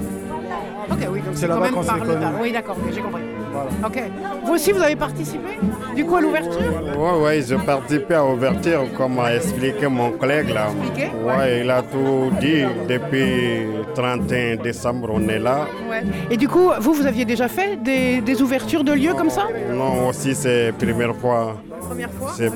[0.90, 2.14] Ok, oui, donc C'est quand même par le.
[2.40, 3.22] Oui, d'accord, j'ai compris.
[3.52, 3.70] Voilà.
[3.84, 4.02] Ok.
[4.44, 5.58] Vous aussi, vous avez participé,
[5.94, 6.60] du coup, à l'ouverture?
[6.96, 10.68] Oui, ouais, j'ai participé à l'ouverture, comme a expliqué mon collègue là.
[10.70, 11.10] Expliqué?
[11.24, 12.64] Ouais, il a tout dit.
[12.88, 15.66] Depuis 31 décembre, on est là.
[15.88, 16.02] Ouais.
[16.30, 19.46] Et du coup, vous, vous aviez déjà fait des, des ouvertures de lieux comme ça?
[19.72, 21.56] Non, aussi c'est la première fois.
[21.88, 22.32] Première fois?
[22.36, 22.50] C'est.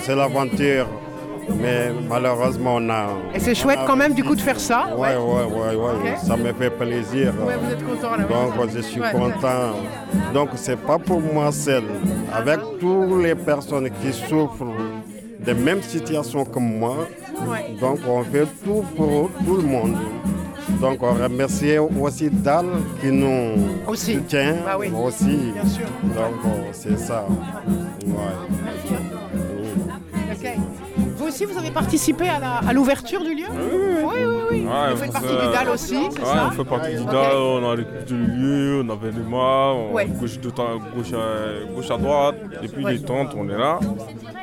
[0.00, 0.86] C'est l'aventure.
[1.60, 3.08] Mais malheureusement, on a.
[3.34, 6.16] Et c'est chouette quand même, du coup, de faire ça Ouais, ouais, ouais, ouais.
[6.24, 7.32] Ça me fait plaisir.
[7.46, 8.24] Ouais, vous êtes content là.
[8.24, 9.12] Donc je suis Ouais.
[9.12, 9.74] content.
[10.34, 11.84] Donc c'est pas pour moi seul.
[12.32, 14.64] Avec toutes les personnes qui souffrent
[15.40, 16.96] des mêmes situations que moi.
[17.46, 17.74] Ouais.
[17.80, 19.96] Donc on fait tout pour tout le monde.
[20.80, 22.66] Donc on remercie aussi Dal
[23.00, 23.54] qui nous
[23.86, 24.14] Aussi.
[24.14, 24.90] soutient Bah oui.
[25.04, 25.52] aussi.
[25.52, 25.86] Bien sûr.
[26.02, 26.34] Donc
[26.72, 27.26] c'est ça.
[28.06, 29.41] Ouais.
[31.32, 33.58] Aussi, vous avez participé à l'ouverture du lieu Oui,
[34.04, 34.66] oui, oui.
[34.66, 37.04] Ouais, vous faites partie du DAL aussi, c'est ouais, ça on fait partie du.
[37.06, 40.06] DAL, on a récupéré le lieu, on avait les mains, on Ouais.
[40.08, 43.78] gauche, de temps, gauche, à, gauche à droite, et puis les tentes, on est là,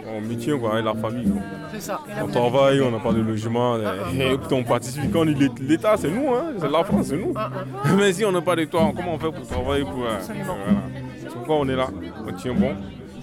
[0.08, 1.32] on maintient quoi, avec la famille.
[1.72, 2.00] C'est ça.
[2.10, 3.82] Et On travaille, on n'a pas de logement, et,
[4.34, 5.14] et puis on participe.
[5.14, 7.36] Quand l'État, c'est nous, hein, c'est la France, c'est nous.
[7.98, 11.62] Mais si on n'a pas de toit, comment on fait pour travailler pour, euh, voilà.
[11.62, 11.88] On est là,
[12.28, 12.74] on tient bon.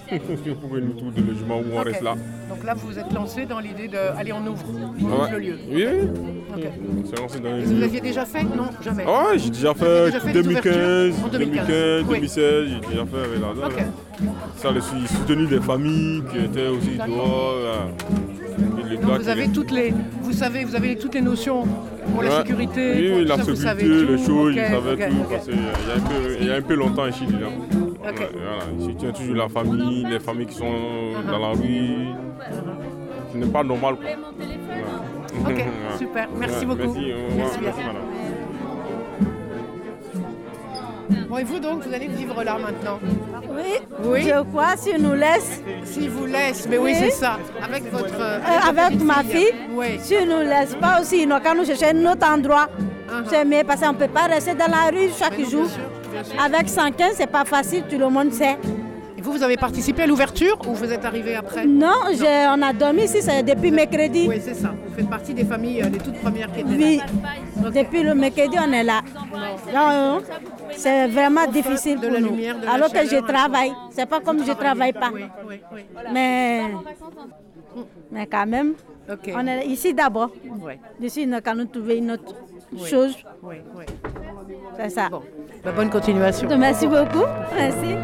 [0.12, 1.84] nous trouvons des logements où on Ok.
[1.86, 2.14] reste là?
[2.48, 3.98] Donc là, vous vous êtes lancé dans l'idée de.
[4.16, 4.64] Allez, on ouvre,
[5.00, 5.30] ouvre Ouais.
[5.32, 5.58] le lieu.
[5.70, 5.84] Oui,
[7.20, 8.42] lancé dans vous l'aviez déjà fait?
[8.44, 9.04] Non, jamais.
[9.06, 12.14] Ah ouais, j'ai déjà fait, déjà fait des 2015, ouvertures En 2015, 2015, oui.
[12.14, 13.84] 2016, j'ai déjà fait avec la.
[14.56, 17.54] Ça, je suis soutenu des familles qui étaient aussi dehors.
[19.02, 19.92] Donc vous avez toutes les,
[20.22, 21.64] vous savez, vous avez toutes les notions
[22.12, 22.92] pour la sécurité.
[22.96, 24.26] Oui, pour oui, tout la ça, vous savez sécurité, les tout.
[24.26, 25.14] choses, je savais tout.
[25.28, 25.46] Parce
[26.38, 27.46] qu'il y a un peu longtemps ici déjà.
[28.08, 28.18] Ok.
[28.20, 28.62] Ouais, voilà.
[28.78, 31.30] Je soutiens toujours la famille, les familles qui sont Uh-huh.
[31.30, 32.08] dans la rue.
[33.32, 33.96] Ce n'est pas normal.
[33.96, 34.04] Quoi.
[34.06, 34.16] Ouais.
[35.40, 35.64] Ok, Ouais.
[35.98, 36.28] super.
[36.38, 36.94] Merci Ouais, beaucoup.
[36.94, 37.28] Merci, euh,
[37.62, 38.02] Merci madame.
[41.28, 42.98] Bon, et vous donc, vous allez vivre là maintenant?
[43.50, 44.22] Oui, Oui?
[44.22, 45.60] je crois, si nous laisse.
[45.84, 47.38] Si vous laisse, mais oui, c'est ça.
[47.62, 48.14] Avec votre.
[48.20, 49.98] euh, Euh, avec ma fille, Oui.
[49.98, 52.68] si nous laisse pas aussi, nous, quand nous cherchons un autre endroit,
[53.28, 55.66] c'est mieux parce qu'on ne peut pas rester dans la rue chaque jour.
[56.44, 58.56] Avec 115, c'est pas facile, tout le monde sait.
[59.18, 62.72] Et vous, vous avez participé à l'ouverture ou vous êtes arrivé après Non, on a
[62.72, 64.26] dormi ici depuis mercredi.
[64.28, 64.74] Oui, c'est ça.
[64.86, 67.00] Vous faites partie des familles, euh, les toutes premières qui étaient Oui,
[67.62, 67.70] là.
[67.70, 69.00] depuis le mercredi, on est là.
[69.74, 70.20] Non,
[70.76, 72.28] c'est vraiment difficile de pour la nous.
[72.30, 75.10] lumière, de la Alors que je travaille, c'est pas comme je travaille pas.
[75.14, 75.82] Oui, oui, oui.
[76.12, 76.62] Mais,
[78.10, 78.74] mais quand même,
[79.34, 80.30] on est ici d'abord.
[80.60, 80.78] Ouais.
[81.00, 82.34] D'ici, nous allons trouver une autre
[82.72, 82.88] Oui.
[82.88, 83.16] chose.
[83.42, 83.84] Oui, oui.
[84.76, 85.08] C'est ça.
[85.64, 86.48] Bah, bonne continuation.
[86.58, 87.24] Merci beaucoup.
[87.54, 87.96] Merci.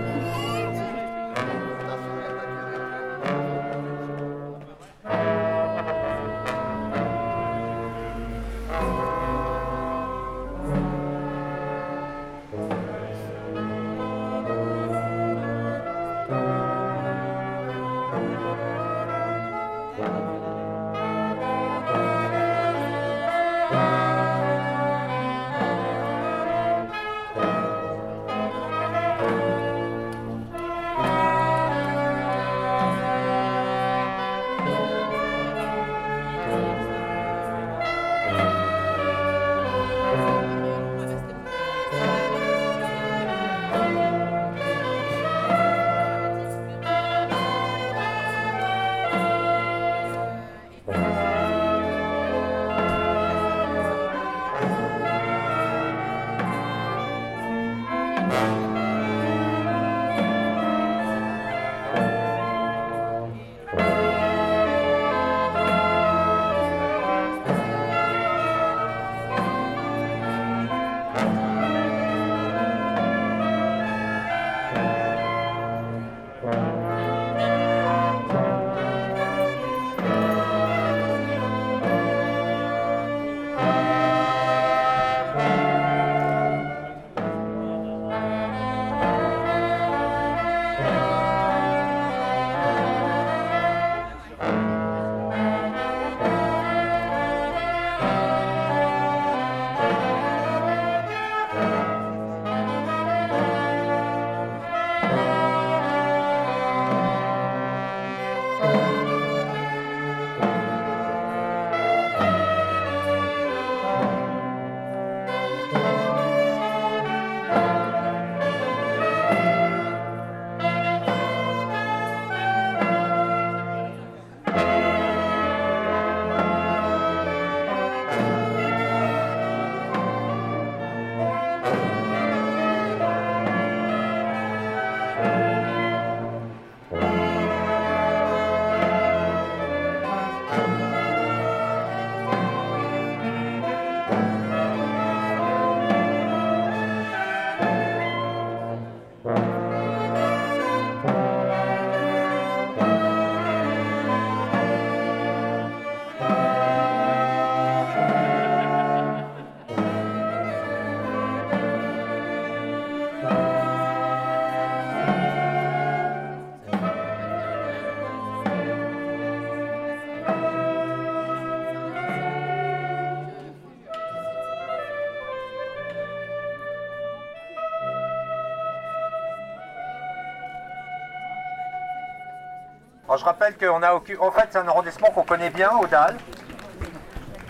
[183.13, 184.19] Alors, je rappelle qu'on a occupé.
[184.23, 186.17] En fait, c'est un arrondissement qu'on connaît bien, Audal.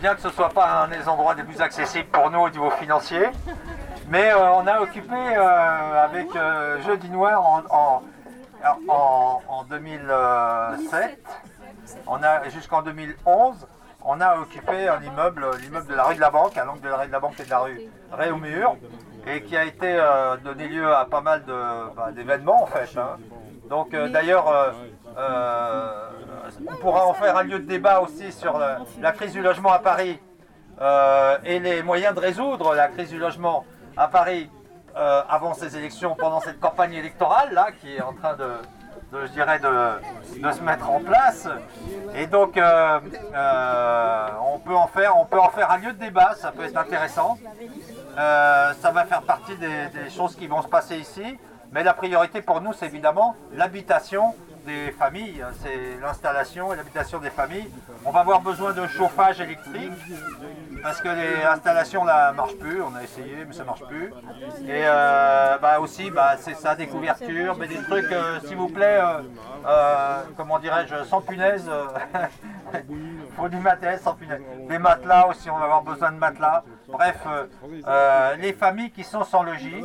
[0.00, 2.50] Bien que ce ne soit pas un des endroits les plus accessibles pour nous au
[2.50, 3.28] niveau financier.
[4.08, 8.02] Mais euh, on a occupé euh, avec euh, Jeudi Noir en, en,
[8.88, 11.20] en- en 2007,
[12.08, 13.64] on a jusqu'en 2011,
[14.04, 16.88] on a occupé un immeuble, l'immeuble de la rue de la Banque, à l'angle de
[16.88, 18.74] la rue de la Banque et de la rue Réaumur,
[19.28, 19.96] et qui a été
[20.42, 22.98] donné lieu à pas mal bah, d'événements en fait.
[22.98, 23.18] hein.
[23.70, 24.72] Donc euh, d'ailleurs, euh,
[25.16, 29.72] on pourra en faire un lieu de débat aussi sur la, la crise du logement
[29.72, 30.20] à Paris
[30.80, 33.64] euh, et les moyens de résoudre la crise du logement
[33.96, 34.50] à Paris
[34.96, 38.46] euh, avant ces élections, pendant cette campagne électorale là qui est en train de,
[39.12, 41.48] je dirais, de, se mettre en place.
[42.14, 43.00] Et donc, euh,
[43.34, 46.64] euh, on, peut en faire, on peut en faire un lieu de débat, ça peut
[46.64, 47.38] être intéressant.
[48.18, 51.38] Euh, ça va faire partie des choses qui vont se passer ici.
[51.72, 57.30] Mais la priorité pour nous, c'est évidemment l'habitation des familles, c'est l'installation et l'habitation des
[57.30, 57.70] familles.
[58.04, 59.92] On va avoir besoin de chauffage électrique
[60.82, 62.82] parce que les installations là marchent plus.
[62.82, 64.12] On a essayé, mais ça marche plus.
[64.66, 68.68] Et euh, bah aussi, bah, c'est ça, des couvertures, mais des trucs, euh, s'il vous
[68.68, 69.00] plaît,
[69.66, 71.70] euh, comment dirais-je, sans punaise.
[73.36, 74.40] faut du matériel sans punaise.
[74.68, 76.64] Des matelas aussi, on va avoir besoin de matelas.
[76.92, 77.46] Bref, euh,
[77.86, 79.82] euh, les familles qui sont sans logis,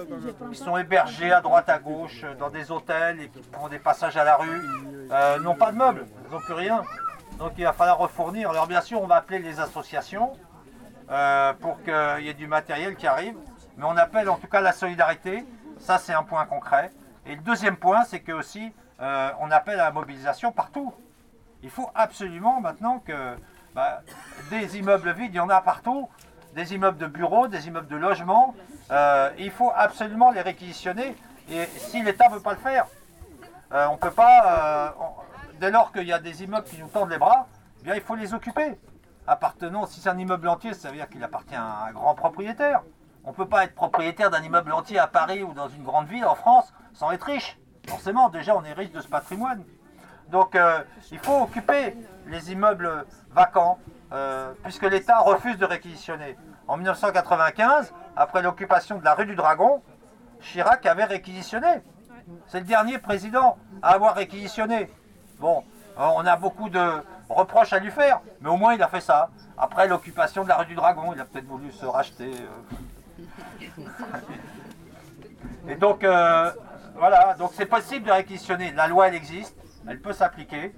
[0.52, 4.18] qui sont hébergées à droite à gauche dans des hôtels et qui font des passages
[4.18, 4.62] à la rue,
[5.12, 6.84] euh, n'ont pas de meubles, n'ont plus rien.
[7.40, 8.50] Donc il va falloir refournir.
[8.50, 10.34] Alors bien sûr, on va appeler les associations
[11.62, 13.38] pour qu'il y ait du matériel qui arrive,
[13.78, 15.46] mais on appelle en tout cas la solidarité.
[15.80, 16.92] Ça, c'est un point concret.
[17.26, 20.94] Et le deuxième point, c'est que aussi, on appelle à la mobilisation partout.
[21.64, 23.38] Il faut absolument maintenant que
[23.74, 24.02] bah,
[24.50, 26.10] des immeubles vides, il y en a partout,
[26.58, 28.56] des immeubles de bureaux, des immeubles de logement.
[28.90, 31.16] euh, il faut absolument les réquisitionner.
[31.52, 32.88] Et si l'État ne veut pas le faire,
[33.74, 34.38] euh, on peut pas.
[34.46, 34.90] euh,
[35.60, 37.48] dès lors qu'il y a des immeubles qui nous tendent les bras,
[37.80, 38.78] eh bien il faut les occuper.
[39.28, 42.82] Appartenant, si c'est un immeuble entier, ça veut dire qu'il appartient à un grand propriétaire.
[43.24, 46.08] On ne peut pas être propriétaire d'un immeuble entier à Paris ou dans une grande
[46.08, 47.60] ville en France sans être riche.
[47.88, 49.64] Forcément, déjà, on est riche de ce patrimoine.
[50.30, 50.58] Donc,
[51.12, 51.96] il faut occuper
[52.28, 53.80] les immeubles vacants,
[54.14, 56.38] euh, puisque l'État refuse de réquisitionner.
[56.68, 59.82] En 1995, après l'occupation de la rue du Dragon,
[60.42, 61.82] Chirac avait réquisitionné.
[62.48, 64.90] C'est le dernier président à avoir réquisitionné.
[65.40, 65.64] Bon,
[65.98, 69.02] euh, on a beaucoup de reproches à lui faire, mais au moins il a fait
[69.02, 69.30] ça.
[69.58, 72.32] Après l'occupation de la rue du Dragon, il a peut-être voulu se racheter.
[73.20, 73.24] euh.
[75.70, 76.06] Et donc,
[76.96, 78.72] voilà, donc c'est possible de réquisitionner.
[78.72, 79.56] La loi, elle existe,
[79.86, 80.74] elle peut s'appliquer.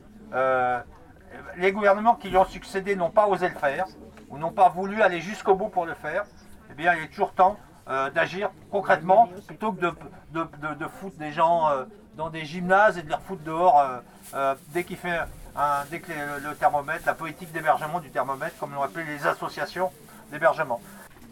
[1.57, 3.85] Les gouvernements qui lui ont succédé n'ont pas osé le faire,
[4.29, 6.25] ou n'ont pas voulu aller jusqu'au bout pour le faire.
[6.71, 7.57] Eh bien, il est toujours temps
[7.89, 9.93] euh, d'agir concrètement, plutôt que de,
[10.31, 13.83] de, de- de foutre des gens euh, dans des gymnases et de les refoutre dehors
[14.35, 15.17] euh, dès qu'il fait
[15.55, 19.91] un, dès que le thermomètre, la politique d'hébergement du thermomètre, comme l'ont appelé les associations
[20.31, 20.79] d'hébergement.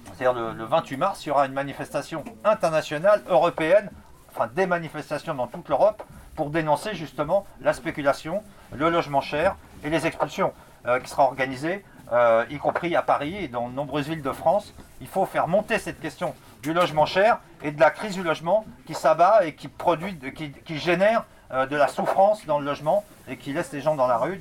[0.06, 3.92] C'est-à-dire le, le 28 mars, il y aura une manifestation internationale, européenne,
[4.32, 6.02] enfin des manifestations dans toute l'Europe,
[6.36, 8.42] pour dénoncer justement la spéculation,
[8.74, 10.54] le logement cher et les expulsions
[10.86, 14.32] euh, qui sera organisée, euh, y compris à Paris et dans de nombreuses villes de
[14.32, 14.74] France.
[15.02, 18.66] Il faut faire monter cette question du logement cher et de la crise du logement
[18.86, 23.04] qui s'abat et qui produit, qui, qui génère euh, de la souffrance dans le logement
[23.28, 24.40] et qui laisse les gens dans la rue.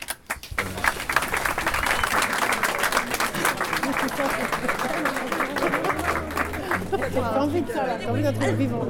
[6.99, 8.81] T'as envie de ça, là, t'as envie d'être vivant.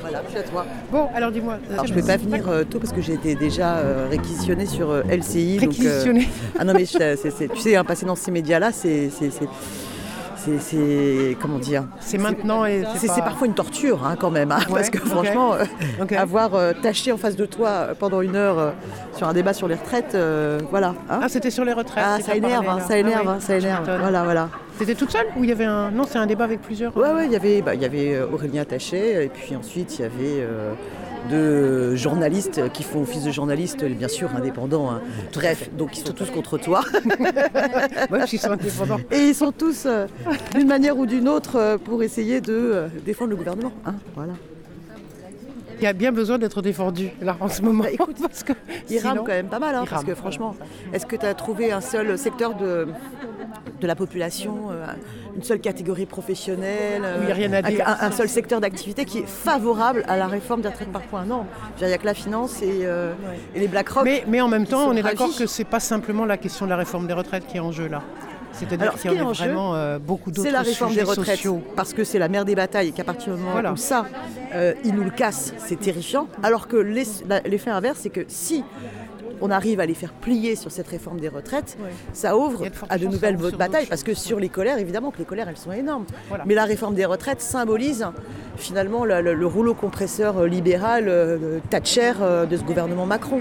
[0.00, 0.66] Voilà, je suis à toi.
[0.90, 1.54] Bon, alors dis-moi.
[1.54, 4.06] euh, Alors je ne peux pas venir euh, tôt parce que j'ai été déjà euh,
[4.10, 5.56] réquisitionnée sur euh, LCI.
[5.58, 6.28] donc, euh, Réquisitionnée.
[6.58, 9.10] Ah non mais je- c'est- c'est- tu sais, hein, passer dans ces médias-là, c'est...
[9.10, 9.48] c'est- c'est-
[10.58, 14.58] c'est- comment dire C'est maintenant et c'est pas- parfois une torture hein, quand même hein,
[14.68, 15.64] Ouais, parce que franchement euh,
[16.18, 18.70] avoir euh, tâché en face de toi euh, pendant une heure euh,
[19.16, 20.16] sur un débat sur les retraites
[20.70, 22.04] voilà Ah, c'était sur les retraites.
[22.06, 24.48] ah ça énerve parlé, hein, ça énerve Ah oui, hein, ça énerve voilà voilà
[24.78, 25.90] T'étais toute seule ou il y avait un.
[25.90, 26.96] Non, c'est un débat avec plusieurs.
[26.96, 30.02] Ouais, ouais, il y avait, bah, il y avait Aurélien Taché, et puis ensuite il
[30.02, 30.46] y avait
[31.28, 34.90] deux journalistes qui font office de journalistes, bien sûr, indépendants.
[34.90, 35.00] hein.
[35.34, 36.82] Bref, donc ils sont tous contre toi.
[39.10, 40.06] Et ils sont tous, euh,
[40.54, 43.72] d'une manière ou d'une autre, euh, pour essayer de euh, défendre le gouvernement.
[43.86, 44.32] hein, voilà.
[45.78, 47.84] Il y a bien besoin d'être défendu là en ce moment.
[48.22, 50.54] parce que rament sinon- quand même pas mal, hein, parce que franchement,
[50.92, 52.86] est-ce que tu as trouvé un seul secteur de,
[53.80, 54.86] de la population, euh,
[55.36, 57.88] une seule catégorie professionnelle, rien à un- dire.
[57.88, 61.24] Un, un seul secteur d'activité qui est favorable à la réforme des retraites par points
[61.24, 61.46] Non,
[61.80, 63.12] il n'y a que la finance et, euh,
[63.54, 64.04] et les BlackRock.
[64.04, 66.70] Mais, mais en même temps, on est d'accord que c'est pas simplement la question de
[66.70, 68.02] la réforme des retraites qui est en jeu là.
[68.52, 71.62] C'est-à-dire ce qu'il y a vraiment euh, beaucoup d'autres C'est la réforme des retraites, sociaux.
[71.76, 73.72] parce que c'est la mère des batailles et qu'à partir du moment Voilà.
[73.72, 74.06] où ça,
[74.54, 76.26] euh, ils nous le cassent, c'est terrifiant.
[76.42, 78.64] Alors que l'effet inverse, c'est que si
[79.40, 81.76] on arrive à les faire plier sur cette réforme des retraites,
[82.12, 83.86] ça ouvre à de nouvelles batailles.
[83.86, 86.04] Parce que sur les colères, évidemment que les colères, elles sont énormes.
[86.46, 88.06] Mais la réforme des retraites symbolise
[88.56, 93.40] finalement le, le- le rouleau compresseur euh, libéral euh, Thatcher euh, de ce gouvernement Macron.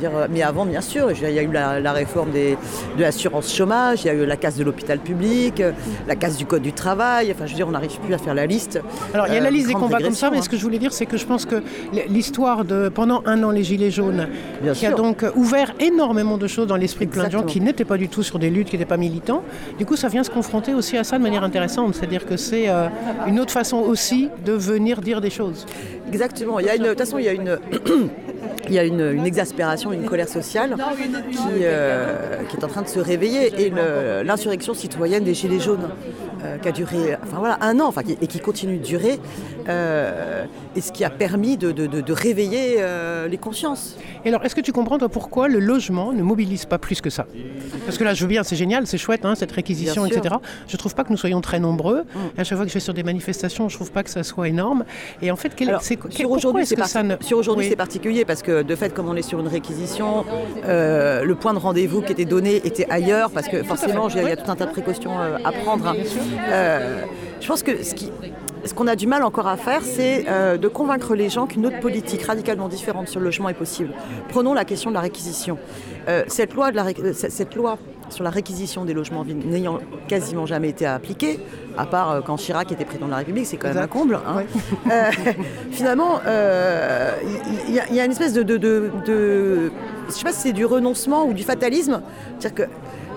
[0.00, 2.56] Dire, euh, mais avant, bien sûr, il y a eu la, la réforme des-
[2.96, 5.62] de l'assurance chômage, il y a eu la casse de l'hôpital public,
[6.08, 7.30] la casse du code du travail.
[7.32, 8.80] Enfin, je veux dire, on n'arrive plus à faire la liste.
[9.14, 10.42] Alors, il y a la liste des combats comme ça, mais hein.
[10.42, 11.62] ce que je voulais dire, c'est que je pense que
[12.08, 14.26] l'histoire de pendant un an les Gilets jaunes,
[14.62, 17.60] Bien qui a donc ouvert énormément de choses dans l'esprit de plein de gens qui
[17.60, 19.42] n'étaient pas du tout sur des luttes, qui n'étaient pas militants.
[19.78, 21.94] Du coup, ça vient se confronter aussi à ça de manière intéressante.
[21.94, 22.88] C'est-à-dire que c'est euh,
[23.26, 25.66] une autre façon aussi de venir dire des choses.
[26.08, 26.58] Exactement.
[26.58, 27.58] Il y a une, de toute façon, il y a une,
[28.68, 30.76] il y a une, une exaspération, une colère sociale
[31.30, 33.52] qui, euh, qui est en train de se réveiller.
[33.60, 33.72] Et
[34.24, 35.88] l'insurrection citoyenne des Gilets jaunes,
[36.44, 39.18] euh, qui a duré enfin, voilà, un an enfin, et qui continue de durer,
[39.68, 40.44] euh,
[40.74, 43.96] et ce qui a permis de, de- de- de réveiller euh, les consciences.
[44.24, 47.10] Et alors, est-ce que tu comprends toi, pourquoi le logement ne mobilise pas plus que
[47.10, 47.26] ça?
[47.84, 50.18] Parce que là, je veux bien, c'est génial, c'est chouette, hein, cette réquisition, Bien sûr.
[50.22, 50.36] etc.
[50.68, 52.04] Je trouve pas que nous soyons très nombreux.
[52.36, 54.48] À chaque fois que je vais sur des manifestations, je trouve pas que ça soit
[54.48, 54.84] énorme.
[55.22, 57.14] Et en fait, quel, Alors, c'est, quel- sur aujourd'hui, c'est que par- ça ne...
[57.20, 57.70] sur aujourd'hui, Oui.
[57.70, 60.24] c'est particulier parce que de fait, comme on est sur une réquisition,
[60.64, 64.30] euh, le point de rendez-vous qui était donné était ailleurs parce que forcément, il y
[64.30, 65.86] a tout un tas de précautions à prendre.
[65.88, 65.94] hein.
[67.40, 68.10] Je pense que ce qui
[68.64, 71.66] ce qu'on a du mal encore à faire, c'est euh, de convaincre les gens qu'une
[71.66, 73.90] autre politique radicalement différente sur le logement est possible.
[74.28, 75.58] Prenons la question de la réquisition.
[76.08, 77.78] Euh, cette, loi de la ré- cette- loi
[78.08, 79.78] sur la réquisition des logements vides n'ayant
[80.08, 81.40] quasiment jamais été appliquée,
[81.76, 84.14] à part euh, quand Chirac était président de la République, c'est quand même un comble.
[84.26, 84.42] hein.
[84.92, 85.10] Euh,
[85.72, 87.12] finalement, euh,
[87.68, 89.72] il y, a- il y a une espèce de, de, de- de-
[90.08, 92.00] je sais pas si c'est du renoncement ou du fatalisme,
[92.38, 92.70] c'est-à-dire que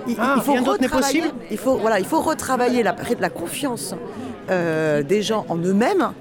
[0.08, 2.82] il, Ah, il faut rien d'autre n'est retravailler- possible il faut voilà, il faut retravailler
[2.82, 3.94] la, la confiance
[4.50, 6.12] euh, des gens en eux-mêmes.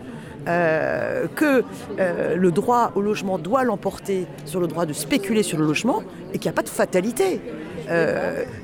[0.47, 1.63] euh, que
[1.99, 6.03] euh, le droit au logement doit l'emporter sur le droit de spéculer sur le logement
[6.33, 7.41] et qu'il n'y a pas de fatalité.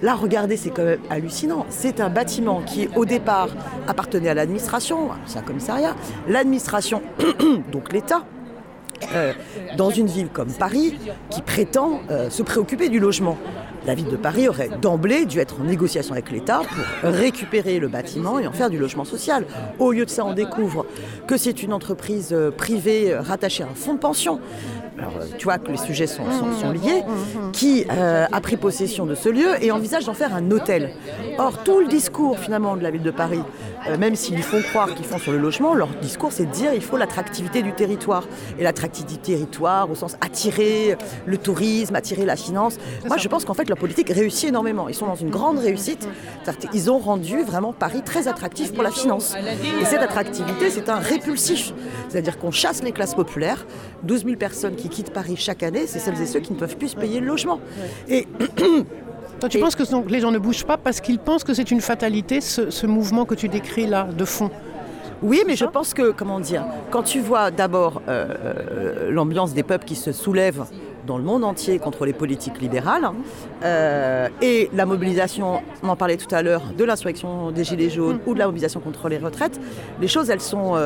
[0.02, 1.66] Là, regardez, c'est quand même hallucinant.
[1.68, 3.48] C'est un bâtiment qui, au départ,
[3.88, 5.94] appartenait à l'administration, c'est un commissariat.
[6.28, 7.02] L'administration,
[7.72, 8.24] donc l'État,
[9.78, 10.94] dans une ville comme Paris,
[11.30, 13.38] qui prétend se préoccuper du logement.
[13.86, 16.62] La ville de Paris aurait d'emblée dû être en négociation avec l'État
[17.02, 19.44] pour récupérer le bâtiment et en faire du logement social.
[19.78, 20.86] Au lieu de ça, on découvre
[21.26, 24.40] que c'est une entreprise euh, privée euh, rattachée à un fonds de pension.
[24.98, 27.02] Alors, euh, tu vois que les sujets sont, sont- sont liés,
[27.52, 30.90] qui euh, a pris possession de ce lieu et envisage d'en faire un hôtel.
[31.38, 33.40] Or, tout le discours finalement de la ville de Paris,
[33.88, 36.72] euh, même s'ils font croire qu'ils font sur le logement, leur discours c'est de dire
[36.72, 38.24] il faut l'attractivité du territoire.
[38.58, 42.76] Et l'attractivité du territoire au sens attirer le tourisme, attirer la finance.
[43.06, 44.88] Moi je pense qu'en fait leur politique réussit énormément.
[44.88, 46.08] Ils sont dans une grande réussite.
[46.70, 49.34] Qu'ils ont rendu vraiment Paris très attractif pour la finance.
[49.80, 51.72] Et cette attractivité c'est un répulsif.
[52.14, 53.66] C'est-à-dire qu'on chasse les classes populaires.
[54.04, 56.76] 12 000 personnes qui quittent Paris chaque année, c'est celles et ceux qui ne peuvent
[56.76, 57.58] plus se payer le logement.
[58.08, 58.28] Et
[59.40, 61.72] Toi, tu penses que donc, les gens ne bougent pas parce qu'ils pensent que c'est
[61.72, 64.48] une fatalité, ce, ce mouvement que tu décris là, de fond?
[65.22, 69.64] Oui, mais je pense que, comment dire, quand tu vois d'abord euh, euh, l'ambiance des
[69.64, 70.66] peuples qui se soulèvent
[71.08, 73.10] dans le monde entier contre les politiques libérales,
[73.64, 78.20] euh, et la mobilisation, on en parlait tout à l'heure, de l'insurrection des Gilets jaunes
[78.24, 79.60] ou de la mobilisation contre les retraites,
[80.00, 80.76] les choses, elles sont...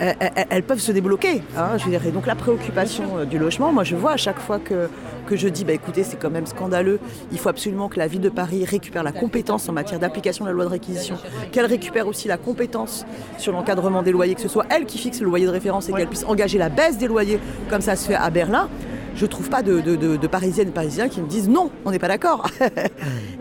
[0.00, 1.42] elles, elles- elles peuvent se débloquer.
[1.56, 2.04] hein, je veux dire.
[2.06, 4.88] Et donc la préoccupation euh, du logement, moi je vois à chaque fois que,
[5.26, 6.98] que je dis, bah, écoutez, c'est quand même scandaleux,
[7.30, 10.50] il faut absolument que la ville de Paris récupère la compétence en matière d'application de
[10.50, 11.16] la loi de réquisition,
[11.52, 13.04] qu'elle récupère aussi la compétence
[13.38, 15.92] sur l'encadrement des loyers, que ce soit elle qui fixe le loyer de référence et
[15.92, 17.38] qu'elle puisse engager la baisse des loyers,
[17.68, 18.68] comme ça se fait à Berlin.
[19.14, 21.90] Je trouve pas de, de- de- de Parisiennes et Parisiens qui me disent non, on
[21.90, 22.46] n'est pas d'accord.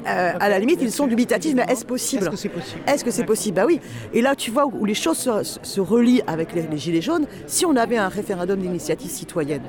[0.07, 3.03] Euh, à la limite, ils sont dubitatifs, mais est-ce possible Est-ce que c'est possible Est-ce
[3.03, 3.79] que c'est possible Bah oui.
[4.13, 7.27] Et là, tu vois où les choses se, se relient avec les, les Gilets jaunes.
[7.47, 9.61] Si on avait un référendum d'initiative citoyenne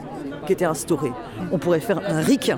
[0.47, 1.11] qui était instauré,
[1.53, 2.53] on pourrait faire un RIC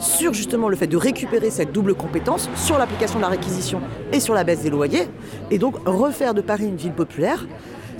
[0.00, 3.80] sur justement le fait de récupérer cette double compétence sur l'application de la réquisition
[4.12, 5.06] et sur la baisse des loyers,
[5.52, 7.46] et donc refaire de Paris une ville populaire,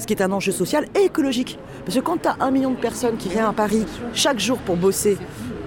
[0.02, 1.58] ce qui est un enjeu social et écologique.
[1.84, 4.58] Parce que quand tu as un million de personnes qui viennent à Paris chaque jour
[4.58, 5.16] pour bosser,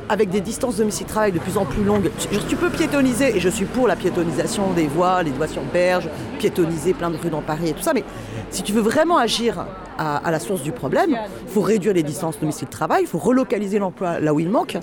[0.10, 2.12] avec des distances domicile-travail de plus en plus longues,
[2.48, 6.10] tu, peux piétoniser, et je suis pour la piétonisation des voies, les voies sur berge,
[6.38, 8.04] piétoniser plein de rues dans Paris et tout ça, mais
[8.52, 9.66] si tu veux vraiment agir
[9.98, 14.20] à, la source du problème, il faut réduire les distances domicile-travail, il faut relocaliser l'emploi
[14.20, 14.78] là où il manque,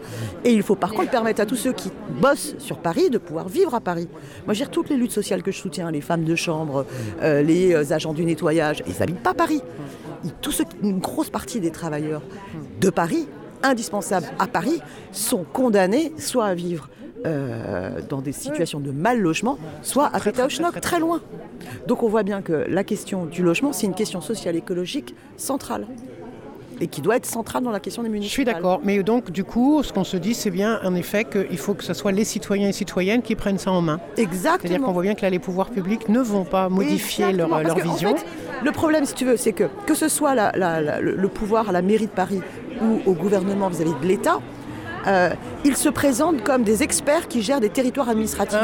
[0.45, 1.91] et il faut par contre permettre à tous ceux qui
[2.21, 4.09] bossent sur Paris de pouvoir vivre à Paris.
[4.47, 6.87] Moi, dire, toutes les luttes sociales que je soutiens, les femmes de chambre,
[7.23, 9.63] euh, les euh, agents du nettoyage, ils n'habitent pas Paris.
[10.25, 10.33] Ils-
[10.83, 12.23] une grosse partie des travailleurs
[12.81, 13.29] de Paris,
[13.63, 14.81] indispensables à Paris,
[15.13, 16.89] sont condamnés soit à vivre
[17.27, 21.21] euh, dans des situations de mal logement, soit à Pétaouchnok, très loin.
[21.87, 25.87] Donc on voit bien que la question du logement, c'est une question sociale écologique centrale.
[26.81, 28.33] et qui doit être central dans la question des Je municipales.
[28.33, 31.59] suis d'accord, mais donc du coup, ce qu'on se dit, c'est bien en effet qu'il
[31.59, 34.01] faut que ce soit les citoyens et citoyennes qui prennent ça en main.
[34.17, 34.59] Exactement.
[34.63, 37.59] C'est-à-dire qu'on voit bien que là, les pouvoirs publics ne vont pas modifier leur, Exactement,
[37.61, 38.17] leur parce que, en vision.
[38.17, 38.27] fait,
[38.65, 41.69] le problème, si tu veux, c'est que que ce soit la- la- la- le, pouvoir
[41.69, 42.41] à la mairie de Paris
[42.81, 44.41] ou au gouvernement vis-à-vis de l'État,
[45.07, 45.31] euh,
[45.65, 48.59] ils se présentent comme des experts qui gèrent des territoires administratifs.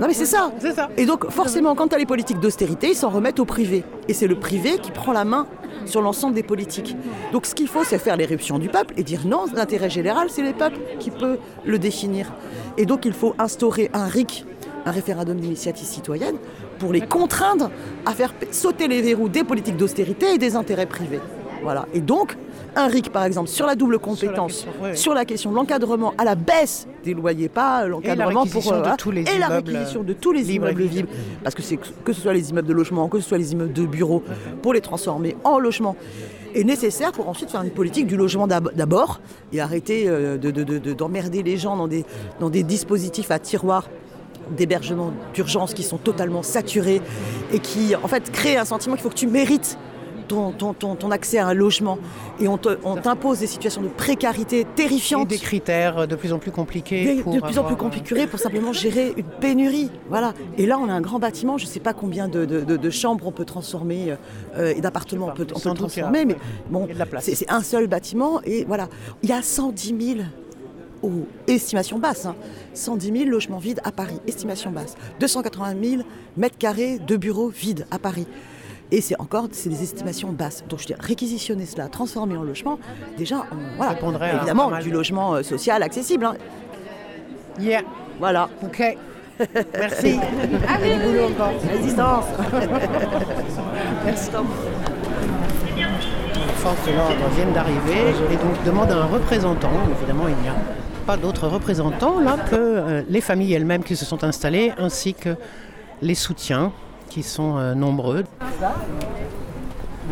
[0.00, 0.50] Non mais c'est ça.
[0.96, 3.84] Et donc forcément, quand tu as les politiques d'austérité, ils s'en remettent au privé.
[4.08, 5.46] Et c'est le privé qui prend la main
[5.86, 6.96] sur l'ensemble des politiques.
[7.32, 10.42] Donc ce qu'il faut, c'est faire l'éruption du peuple et dire non, l'intérêt général, c'est
[10.42, 12.32] les peuples qui peut le définir.
[12.78, 14.46] Et donc il faut instaurer un RIC,
[14.86, 16.36] un référendum d'initiative citoyenne,
[16.78, 17.70] pour les contraindre
[18.06, 21.20] à faire sauter les verrous des politiques d'austérité et des intérêts privés.
[21.64, 21.86] Voilà.
[21.94, 22.36] Et donc,
[22.76, 26.34] un RIC, par exemple, sur la double compétence, sur la question, de l'encadrement à la
[26.34, 28.62] baisse des loyers, pas l'encadrement pour...
[28.62, 31.08] de voilà, tous les et la réquisition de tous les libres et immeubles libres.
[31.42, 33.72] Parce que c'est que ce soit les immeubles de logement, que ce soit les immeubles
[33.72, 34.22] de bureaux,
[34.62, 35.96] pour les transformer en logement
[36.54, 39.20] est nécessaire pour ensuite faire une politique du logement d'ab- d'abord
[39.52, 42.04] et arrêter euh, de- de- de- de- d'emmerder les gens dans des,
[42.38, 43.88] dans des dispositifs à tiroirs
[44.56, 47.00] d'hébergement d'urgence qui sont totalement saturés
[47.52, 49.78] et qui en fait créent un sentiment qu'il faut que tu mérites
[50.28, 51.98] ton, ton, ton, ton accès à un logement
[52.40, 55.28] et on t'impose des situations de précarité terrifiantes.
[55.28, 57.16] des critères de plus en plus compliqués.
[57.16, 59.90] Des- pour de plus en plus euh, compliqué pour simplement gérer une pénurie.
[60.08, 60.34] Voilà.
[60.58, 62.76] Et là, on a un grand bâtiment, je ne sais pas combien de, de- de-
[62.76, 64.14] de chambres on peut transformer
[64.56, 66.88] euh, et d'appartements on peut, on transformer, mais ouais, bon,
[67.20, 68.88] c'est c'est un seul bâtiment et voilà.
[69.22, 70.20] Il y a 110 000
[71.02, 72.34] aux estimations basses, hein,
[72.72, 74.94] 110 000 logements vides à Paris, estimation basse.
[75.20, 76.02] 280 000
[76.36, 78.26] mètres carrés de bureaux vides à Paris.
[78.96, 80.62] Et c'est encore, c'est des estimations basses.
[80.68, 82.78] Donc je dis, réquisitionner cela, transformer en logement,
[83.18, 83.92] déjà, on, voilà.
[83.92, 86.24] répondrait Évidemment, du de- logement euh, social accessible.
[86.26, 86.34] hein.
[87.58, 87.80] Yeah.
[88.20, 88.48] Voilà.
[88.62, 88.96] Ok.
[89.74, 90.18] Merci.
[90.68, 91.52] Allez, Bon boulot encore.
[91.72, 92.24] Résistance.
[94.04, 94.30] Merci.
[95.76, 99.70] Les forces de l'ordre viennent d'arriver et donc demandent à un représentant.
[99.98, 100.54] Évidemment, il n'y a
[101.06, 105.30] pas d'autre représentant là que euh, les familles elles-mêmes qui se sont installées ainsi que
[106.00, 106.72] les soutiens
[107.14, 108.24] qui sont euh, nombreux.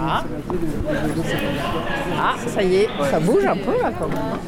[0.01, 0.25] Ah.
[2.17, 4.39] Ah, ça y est, ça bouge un peu là quand même.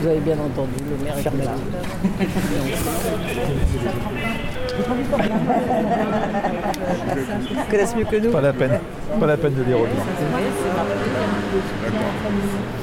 [0.00, 1.54] Vous avez bien entendu, le maire est là.
[7.50, 8.30] Ils connaissent mieux que nous.
[8.32, 8.78] Pas la peine.
[9.18, 9.94] Pas la peine de les rejoindre.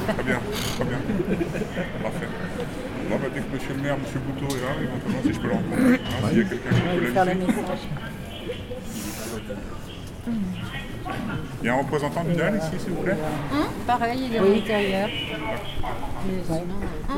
[0.08, 0.38] Très bien,
[0.76, 0.98] très bien.
[2.02, 2.28] Parfait.
[3.10, 5.46] Bon, bah, dès que monsieur le maire, monsieur Bouteau est là, éventuellement, si je peux
[5.48, 7.52] le rencontrer, hein, s'il y a quelqu'un qui peut Faire la l'inviter.
[7.52, 7.78] message.
[11.62, 13.16] Il y a un représentant du DAL ici, s'il vous plaît
[13.86, 14.48] Pareil, il est Oui.
[14.48, 15.08] à l'intérieur.
[15.08, 16.58] Mais sinon,
[17.10, 17.14] euh,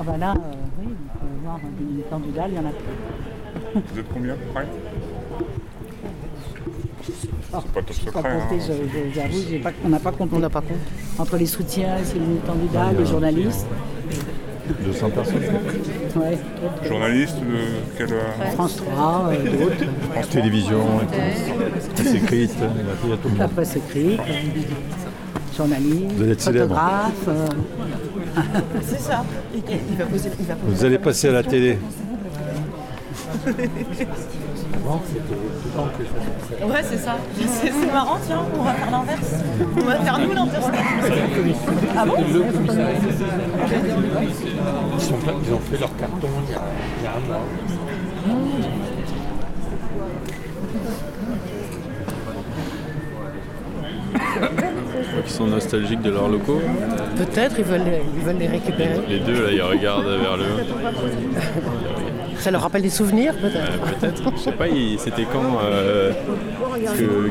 [0.00, 0.38] Ah bah là, euh,
[0.80, 3.37] oui, on peut voir des candidats, il y en a plus.
[3.74, 4.66] Vous êtes combien près
[7.50, 8.12] Oh, C'est pas top pas secret.
[8.12, 8.58] compté, hein.
[8.60, 10.36] je- je- j'avoue, j'ai pas- on n'a pas compté.
[10.36, 10.74] On n'a pas compté.
[11.18, 13.66] Entre les soutiens, c'est les candidats, les journalistes.
[14.84, 15.42] 200 personnes.
[16.16, 16.38] Ouais.
[16.86, 18.12] Journaliste de quelle...
[18.12, 19.84] euh, France 3, euh, d'autres.
[20.12, 21.92] France Télévisions, et tout.
[21.94, 23.52] presse écrite, il y a- tout le La monde.
[23.54, 27.28] presse écrite, euh, journalistes, Vous allez être photographes.
[27.28, 27.46] euh,
[28.82, 29.24] C'est ça.
[29.54, 31.78] Il va poser, il va poser- Vous allez passer à la télé.
[36.64, 37.16] Ouais, c'est ça.
[37.46, 39.34] C'est marrant, tiens, on va faire l'inverse.
[39.76, 40.66] On va faire nous l'inverse.
[41.96, 42.34] Ah bon Ils,
[45.00, 45.16] sont
[45.46, 46.60] ils ont fait leur carton il y a,
[46.98, 47.42] il y a un mois.
[55.24, 56.60] Ils sont nostalgiques de leurs locaux.
[57.16, 58.94] Peut-être ils veulent, les- ils veulent les récupérer.
[59.08, 60.48] Les deux, là, ils regardent vers le haut.
[62.48, 64.32] Ça leur rappelle des souvenirs peut-être Euh, Peut-être.
[64.34, 64.64] Je sais pas,
[64.96, 66.12] c'était quand euh,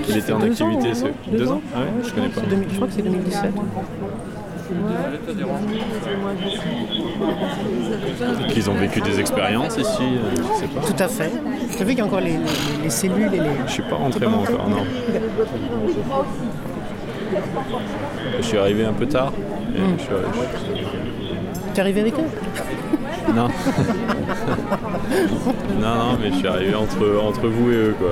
[0.05, 1.05] qu'il était en Deux activité ce...
[1.31, 1.61] Deux Deux ans ans?
[1.75, 2.41] Ah ouais, je connais pas.
[2.41, 3.51] C'est 2000 Je crois que c'est 2017.
[8.49, 10.81] Qu'ils ont vécu des expériences ici, euh, je sais pas.
[10.81, 11.31] Tout à fait.
[11.75, 13.49] Tu as vu qu'il y a encore les, les- les cellules et les.
[13.65, 14.83] Je suis pas rentré moi encore, non.
[18.39, 19.31] Je suis arrivé un peu tard.
[19.31, 19.97] Hmm.
[19.97, 20.27] je suis arrivé-
[21.73, 23.33] T'es arrivé avec eux?
[23.33, 23.47] Non.
[25.79, 28.11] non, non, mais je suis arrivé entre, entre vous et eux, quoi.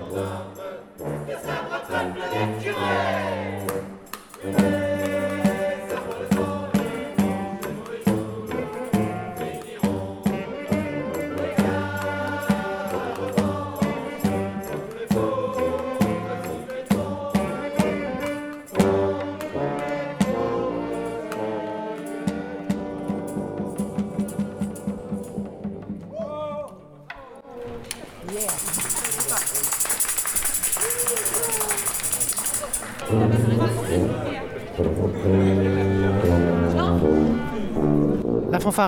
[0.00, 0.59] Hola.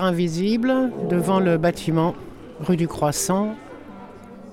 [0.01, 2.15] Invisible devant le bâtiment
[2.59, 3.55] rue du Croissant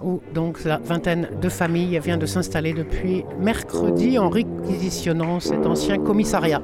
[0.02, 5.98] où donc la vingtaine de familles vient de s'installer depuis mercredi en réquisitionnant cet ancien
[5.98, 6.62] commissariat.